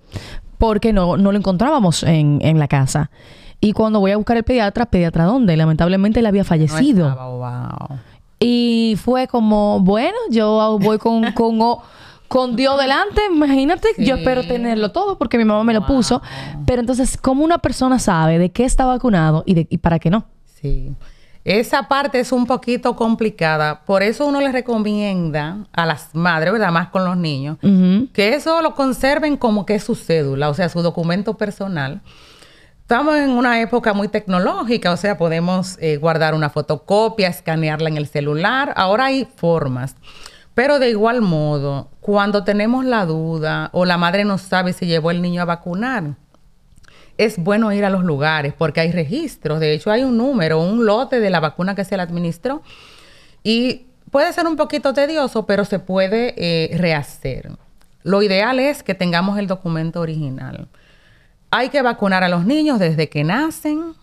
porque 0.58 0.94
no, 0.94 1.18
no 1.18 1.32
lo 1.32 1.38
encontrábamos 1.38 2.04
en, 2.04 2.40
en, 2.42 2.60
la 2.60 2.68
casa. 2.68 3.12
Y 3.60 3.74
cuando 3.74 4.00
voy 4.00 4.12
a 4.12 4.18
buscar 4.18 4.38
el 4.38 4.44
pediatra, 4.44 4.86
¿pediatra 4.86 5.26
dónde? 5.26 5.58
Lamentablemente 5.58 6.20
él 6.20 6.26
había 6.26 6.44
fallecido. 6.44 7.16
Y 8.40 8.96
fue 9.04 9.28
como, 9.28 9.80
bueno, 9.80 10.18
yo 10.30 10.78
voy 10.80 11.00
con, 11.00 11.32
con 11.32 11.60
con 12.28 12.56
Dios 12.56 12.80
delante, 12.80 13.22
imagínate, 13.32 13.88
yo 13.98 14.16
espero 14.16 14.46
tenerlo 14.46 14.92
todo 14.92 15.18
porque 15.18 15.38
mi 15.38 15.46
mamá 15.46 15.64
me 15.64 15.74
lo 15.74 15.86
puso. 15.86 16.22
Pero 16.66 16.82
entonces, 16.82 17.18
¿cómo 17.18 17.44
una 17.44 17.58
persona 17.58 18.00
sabe 18.00 18.40
de 18.40 18.50
qué 18.50 18.66
está 18.66 18.86
vacunado 18.86 19.44
y, 19.46 19.54
de, 19.54 19.68
y 19.70 19.78
para 19.78 20.00
qué 20.00 20.10
no? 20.10 20.26
Sí. 20.62 20.94
Esa 21.48 21.88
parte 21.88 22.20
es 22.20 22.34
un 22.34 22.46
poquito 22.46 22.98
complicada. 22.98 23.86
Por 23.86 24.04
eso 24.04 24.26
uno 24.26 24.42
le 24.42 24.52
recomienda 24.52 25.66
a 25.72 25.86
las 25.86 26.14
madres, 26.14 26.52
¿verdad? 26.52 26.72
Más 26.72 26.90
con 26.90 27.06
los 27.06 27.16
niños, 27.16 27.58
que 28.12 28.34
eso 28.36 28.62
lo 28.62 28.76
conserven 28.76 29.38
como 29.38 29.66
que 29.66 29.76
es 29.76 29.84
su 29.86 29.96
cédula, 29.96 30.50
o 30.50 30.54
sea, 30.54 30.68
su 30.68 30.82
documento 30.82 31.38
personal. 31.38 32.02
Estamos 32.82 33.16
en 33.16 33.30
una 33.30 33.62
época 33.62 33.94
muy 33.94 34.10
tecnológica, 34.10 34.92
o 34.92 34.98
sea, 34.98 35.18
podemos 35.18 35.78
eh, 35.80 35.96
guardar 35.96 36.34
una 36.34 36.50
fotocopia, 36.50 37.30
escanearla 37.30 37.88
en 37.88 37.96
el 37.96 38.08
celular. 38.08 38.74
Ahora 38.76 39.06
hay 39.06 39.26
formas. 39.38 39.96
Pero 40.58 40.80
de 40.80 40.90
igual 40.90 41.22
modo, 41.22 41.92
cuando 42.02 42.44
tenemos 42.44 42.84
la 42.84 43.06
duda 43.06 43.70
o 43.74 43.86
la 43.86 44.00
madre 44.00 44.26
no 44.26 44.40
sabe 44.40 44.74
si 44.74 44.88
llevó 44.88 45.12
el 45.12 45.22
niño 45.22 45.44
a 45.44 45.46
vacunar, 45.46 46.16
es 47.20 47.38
bueno 47.38 47.72
ir 47.74 47.86
a 47.86 47.92
los 47.92 48.04
lugares 48.04 48.56
porque 48.58 48.80
hay 48.80 48.92
registros. 48.92 49.60
De 49.60 49.72
hecho, 49.72 49.92
hay 49.92 50.02
un 50.02 50.18
número, 50.18 50.60
un 50.60 50.84
lote 50.88 51.20
de 51.20 51.30
la 51.30 51.40
vacuna 51.40 51.76
que 51.76 51.86
se 51.86 51.96
le 51.96 52.02
administró. 52.02 52.64
Y 53.44 53.86
puede 54.10 54.34
ser 54.34 54.48
un 54.48 54.56
poquito 54.56 54.96
tedioso, 54.96 55.46
pero 55.46 55.64
se 55.64 55.78
puede 55.78 56.34
eh, 56.36 56.76
rehacer. 56.76 57.52
Lo 58.02 58.24
ideal 58.24 58.60
es 58.60 58.82
que 58.82 58.96
tengamos 58.96 59.38
el 59.38 59.46
documento 59.46 60.02
original. 60.02 60.70
Hay 61.52 61.70
que 61.70 61.84
vacunar 61.84 62.24
a 62.24 62.30
los 62.30 62.46
niños 62.46 62.80
desde 62.80 63.10
que 63.10 63.24
nacen 63.24 63.94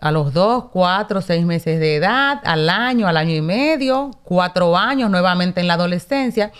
a 0.00 0.10
los 0.10 0.32
dos, 0.32 0.66
cuatro, 0.72 1.20
seis 1.20 1.44
meses 1.44 1.80
de 1.80 1.96
edad, 1.96 2.40
al 2.44 2.68
año, 2.68 3.08
al 3.08 3.16
año 3.16 3.34
y 3.34 3.40
medio, 3.40 4.10
cuatro 4.24 4.76
años 4.76 5.10
nuevamente 5.10 5.60
en 5.60 5.68
la 5.68 5.74
adolescencia. 5.74 6.52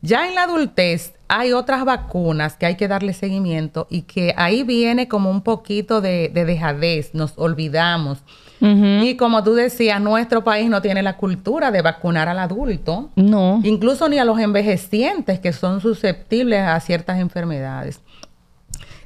Ya 0.00 0.28
en 0.28 0.34
la 0.34 0.44
adultez 0.44 1.14
hay 1.28 1.52
otras 1.52 1.84
vacunas 1.84 2.56
que 2.56 2.66
hay 2.66 2.76
que 2.76 2.88
darle 2.88 3.12
seguimiento 3.12 3.86
y 3.90 4.02
que 4.02 4.34
ahí 4.36 4.62
viene 4.62 5.08
como 5.08 5.30
un 5.30 5.42
poquito 5.42 6.00
de, 6.00 6.30
dejadez, 6.32 7.14
nos 7.14 7.34
olvidamos. 7.36 8.18
Y 8.60 9.16
como 9.16 9.44
tú 9.44 9.54
decías, 9.54 10.00
nuestro 10.00 10.42
país 10.42 10.68
no 10.68 10.82
tiene 10.82 11.00
la 11.00 11.16
cultura 11.16 11.70
de 11.70 11.80
vacunar 11.80 12.28
al 12.28 12.40
adulto. 12.40 13.08
No. 13.14 13.60
Incluso 13.62 14.08
ni 14.08 14.18
a 14.18 14.24
los 14.24 14.40
envejecientes 14.40 15.38
que 15.38 15.52
son 15.52 15.80
susceptibles 15.80 16.62
a 16.62 16.80
ciertas 16.80 17.20
enfermedades. 17.20 18.00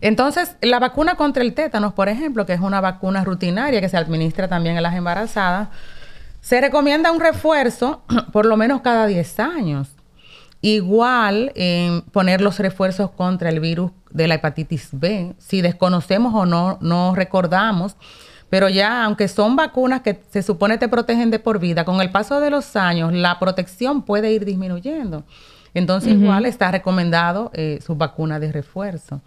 Entonces, 0.03 0.57
la 0.61 0.81
vacuna 0.81 1.15
contra 1.15 1.45
el 1.45 1.55
tétanos, 1.55 1.93
por 1.93 2.09
ejemplo, 2.09 2.45
que 2.45 2.53
es 2.53 2.61
una 2.61 2.81
vacuna 2.81 3.23
rutinaria 3.23 3.81
que 3.81 3.88
se 3.88 3.97
administra 3.97 4.49
también 4.49 4.77
a 4.77 4.81
las 4.81 4.97
embarazadas, 4.97 5.69
se 6.41 6.61
recomienda 6.61 7.12
un 7.12 7.21
refuerzo 7.21 8.03
por 8.33 8.45
lo 8.45 8.57
menos 8.57 8.81
cada 8.81 9.07
10 9.07 9.38
años. 9.38 9.88
Igual 10.61 11.53
en 11.55 12.03
poner 12.03 12.41
los 12.41 12.59
refuerzos 12.59 13.12
contra 13.12 13.49
el 13.49 13.61
virus 13.61 13.93
de 14.11 14.27
la 14.27 14.35
hepatitis 14.35 14.88
B, 14.91 15.35
si 15.38 15.62
desconocemos 15.62 16.35
o 16.35 16.47
no, 16.47 16.79
no 16.81 17.15
recordamos, 17.15 17.95
pero 18.51 18.69
ya 18.69 19.05
aunque 19.05 19.29
son 19.29 19.55
vacunas 19.55 20.03
que 20.03 20.21
se 20.31 20.43
supone 20.43 20.79
te 20.79 20.88
protegen 20.88 21.31
de 21.31 21.38
por 21.38 21.61
vida, 21.61 21.85
con 21.85 22.01
el 22.01 22.11
paso 22.11 22.41
de 22.41 22.51
los 22.51 22.75
años 22.75 23.12
la 23.12 23.38
protección 23.38 24.03
puede 24.03 24.33
ir 24.33 24.45
disminuyendo. 24.45 25.23
Entonces 25.75 26.12
igual 26.12 26.45
está 26.45 26.71
recomendado 26.71 27.51
eh, 27.55 27.79
su 27.85 27.95
vacuna 27.95 28.38
de 28.41 28.53
refuerzo. 28.53 29.21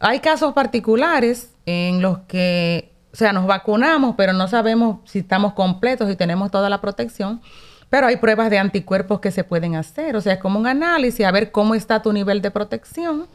Hay 0.00 0.20
casos 0.20 0.54
particulares 0.54 1.54
en 1.66 2.00
los 2.00 2.20
que, 2.20 2.94
o 3.12 3.16
sea, 3.16 3.32
nos 3.34 3.46
vacunamos, 3.46 4.14
pero 4.16 4.32
no 4.32 4.48
sabemos 4.48 4.98
si 5.04 5.20
estamos 5.20 5.52
completos 5.52 6.10
y 6.10 6.16
tenemos 6.16 6.50
toda 6.50 6.70
la 6.70 6.80
protección. 6.80 7.42
Pero 7.90 8.06
hay 8.06 8.16
pruebas 8.16 8.50
de 8.50 8.58
anticuerpos 8.58 9.20
que 9.20 9.30
se 9.30 9.44
pueden 9.44 9.76
hacer. 9.76 10.16
O 10.16 10.20
sea, 10.20 10.34
es 10.34 10.40
como 10.40 10.58
un 10.58 10.66
análisis 10.66 11.26
a 11.26 11.30
ver 11.30 11.52
cómo 11.52 11.74
está 11.74 12.00
tu 12.02 12.12
nivel 12.12 12.40
de 12.40 12.50
protección 12.50 13.26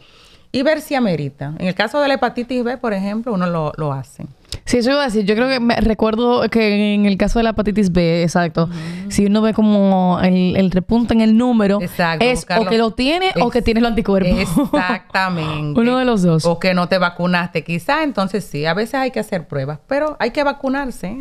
y 0.55 0.63
ver 0.63 0.79
si 0.79 0.95
amerita. 0.95 1.53
En 1.59 1.67
el 1.67 1.75
caso 1.75 1.99
de 1.99 2.07
la 2.07 2.13
hepatitis 2.13 2.63
B, 2.63 2.77
por 2.77 2.93
ejemplo, 2.93 3.33
uno 3.33 3.45
lo, 3.45 3.73
lo 3.75 3.91
hace. 3.91 4.25
Sí, 4.63 4.77
eso 4.77 4.91
iba 4.91 5.01
a 5.01 5.05
decir. 5.05 5.25
Yo 5.25 5.35
creo 5.35 5.49
que 5.49 5.59
me 5.59 5.75
recuerdo 5.75 6.47
que 6.49 6.93
en 6.93 7.05
el 7.05 7.17
caso 7.17 7.39
de 7.39 7.43
la 7.43 7.49
hepatitis 7.49 7.91
B, 7.91 8.23
exacto, 8.23 8.69
si 9.09 9.25
uno 9.25 9.41
ve 9.41 9.53
como 9.53 10.17
el, 10.23 10.71
repunte 10.71 11.13
en 11.13 11.19
el 11.19 11.37
número, 11.37 11.79
es 11.81 12.45
o 12.57 12.65
que 12.65 12.77
lo 12.77 12.91
tiene 12.91 13.31
o 13.41 13.49
que 13.49 13.61
tiene 13.61 13.81
los 13.81 13.89
anticuerpos. 13.89 14.39
Exactamente. 14.39 15.77
uno 15.79 15.97
de 15.97 16.05
los 16.05 16.21
dos. 16.23 16.45
O 16.45 16.57
que 16.57 16.73
no 16.73 16.87
te 16.87 16.99
vacunaste, 16.99 17.65
quizá. 17.65 18.03
Entonces 18.03 18.45
sí, 18.45 18.65
a 18.65 18.73
veces 18.73 18.95
hay 18.95 19.11
que 19.11 19.19
hacer 19.19 19.47
pruebas, 19.47 19.79
pero 19.87 20.15
hay 20.19 20.31
que 20.31 20.43
vacunarse. 20.45 21.17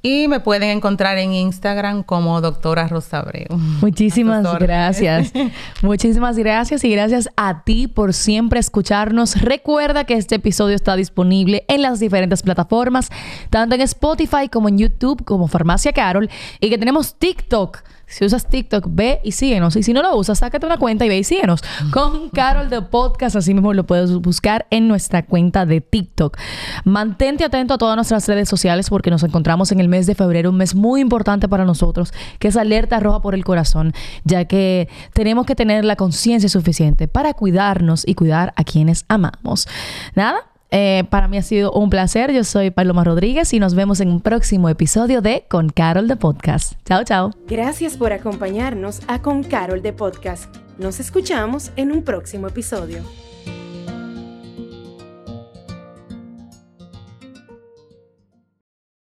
Y 0.00 0.26
me 0.26 0.40
pueden 0.40 0.70
encontrar 0.70 1.18
en 1.18 1.34
Instagram 1.34 2.02
como 2.02 2.40
doctora 2.40 2.88
Rosa 2.88 3.18
Abreu. 3.18 3.58
Muchísimas 3.82 4.58
gracias. 4.58 5.34
Muchísimas 5.82 6.38
gracias 6.38 6.82
y 6.82 6.92
gracias 6.92 7.28
a 7.36 7.62
ti 7.64 7.86
por 7.86 8.14
siempre 8.14 8.58
escucharnos. 8.58 9.38
Recuerda 9.42 10.04
que 10.04 10.14
este 10.14 10.36
episodio 10.36 10.76
está 10.76 10.96
disponible 10.96 11.66
en 11.68 11.82
las 11.82 12.00
diferentes 12.00 12.40
plataformas, 12.40 13.10
tanto 13.50 13.74
en 13.74 13.82
Spotify 13.82 14.48
como 14.50 14.70
en 14.70 14.78
YouTube, 14.78 15.26
como 15.26 15.46
Farmacia 15.46 15.92
Carol, 15.92 16.30
y 16.58 16.70
que 16.70 16.78
tenemos 16.78 17.16
TikTok 17.16 17.82
si 18.08 18.24
usas 18.24 18.48
TikTok, 18.48 18.86
ve 18.88 19.20
y 19.22 19.32
síguenos. 19.32 19.76
Y 19.76 19.82
si 19.82 19.92
no 19.92 20.02
lo 20.02 20.16
usas, 20.16 20.38
sácate 20.38 20.64
una 20.66 20.78
cuenta 20.78 21.04
y 21.04 21.08
ve 21.08 21.18
y 21.18 21.24
síguenos. 21.24 21.62
Con 21.92 22.30
Carol 22.30 22.70
de 22.70 22.82
Podcast, 22.82 23.36
así 23.36 23.54
mismo 23.54 23.74
lo 23.74 23.84
puedes 23.84 24.14
buscar 24.16 24.66
en 24.70 24.88
nuestra 24.88 25.24
cuenta 25.24 25.66
de 25.66 25.80
TikTok. 25.80 26.38
Mantente 26.84 27.44
atento 27.44 27.74
a 27.74 27.78
todas 27.78 27.96
nuestras 27.96 28.26
redes 28.26 28.48
sociales 28.48 28.88
porque 28.88 29.10
nos 29.10 29.22
encontramos 29.22 29.72
en 29.72 29.80
el 29.80 29.88
mes 29.88 30.06
de 30.06 30.14
febrero, 30.14 30.50
un 30.50 30.56
mes 30.56 30.74
muy 30.74 31.00
importante 31.00 31.48
para 31.48 31.64
nosotros, 31.64 32.12
que 32.38 32.48
es 32.48 32.56
alerta 32.56 32.98
roja 33.00 33.20
por 33.20 33.34
el 33.34 33.44
corazón, 33.44 33.92
ya 34.24 34.46
que 34.46 34.88
tenemos 35.12 35.46
que 35.46 35.54
tener 35.54 35.84
la 35.84 35.96
conciencia 35.96 36.48
suficiente 36.48 37.08
para 37.08 37.34
cuidarnos 37.34 38.06
y 38.06 38.14
cuidar 38.14 38.52
a 38.56 38.64
quienes 38.64 39.04
amamos. 39.08 39.68
Nada, 40.14 40.38
eh, 40.70 41.04
para 41.10 41.28
mí 41.28 41.38
ha 41.38 41.42
sido 41.42 41.72
un 41.72 41.90
placer. 41.90 42.32
Yo 42.32 42.44
soy 42.44 42.70
Paloma 42.70 43.04
Rodríguez 43.04 43.52
y 43.52 43.60
nos 43.60 43.74
vemos 43.74 44.00
en 44.00 44.10
un 44.10 44.20
próximo 44.20 44.68
episodio 44.68 45.22
de 45.22 45.44
Con 45.48 45.70
Carol 45.70 46.08
de 46.08 46.16
Podcast. 46.16 46.74
Chao, 46.84 47.04
chao. 47.04 47.30
Gracias 47.46 47.96
por 47.96 48.12
acompañarnos 48.12 49.00
a 49.08 49.22
Con 49.22 49.42
Carol 49.42 49.82
de 49.82 49.92
Podcast. 49.92 50.54
Nos 50.78 51.00
escuchamos 51.00 51.72
en 51.76 51.92
un 51.92 52.02
próximo 52.02 52.48
episodio. 52.48 53.02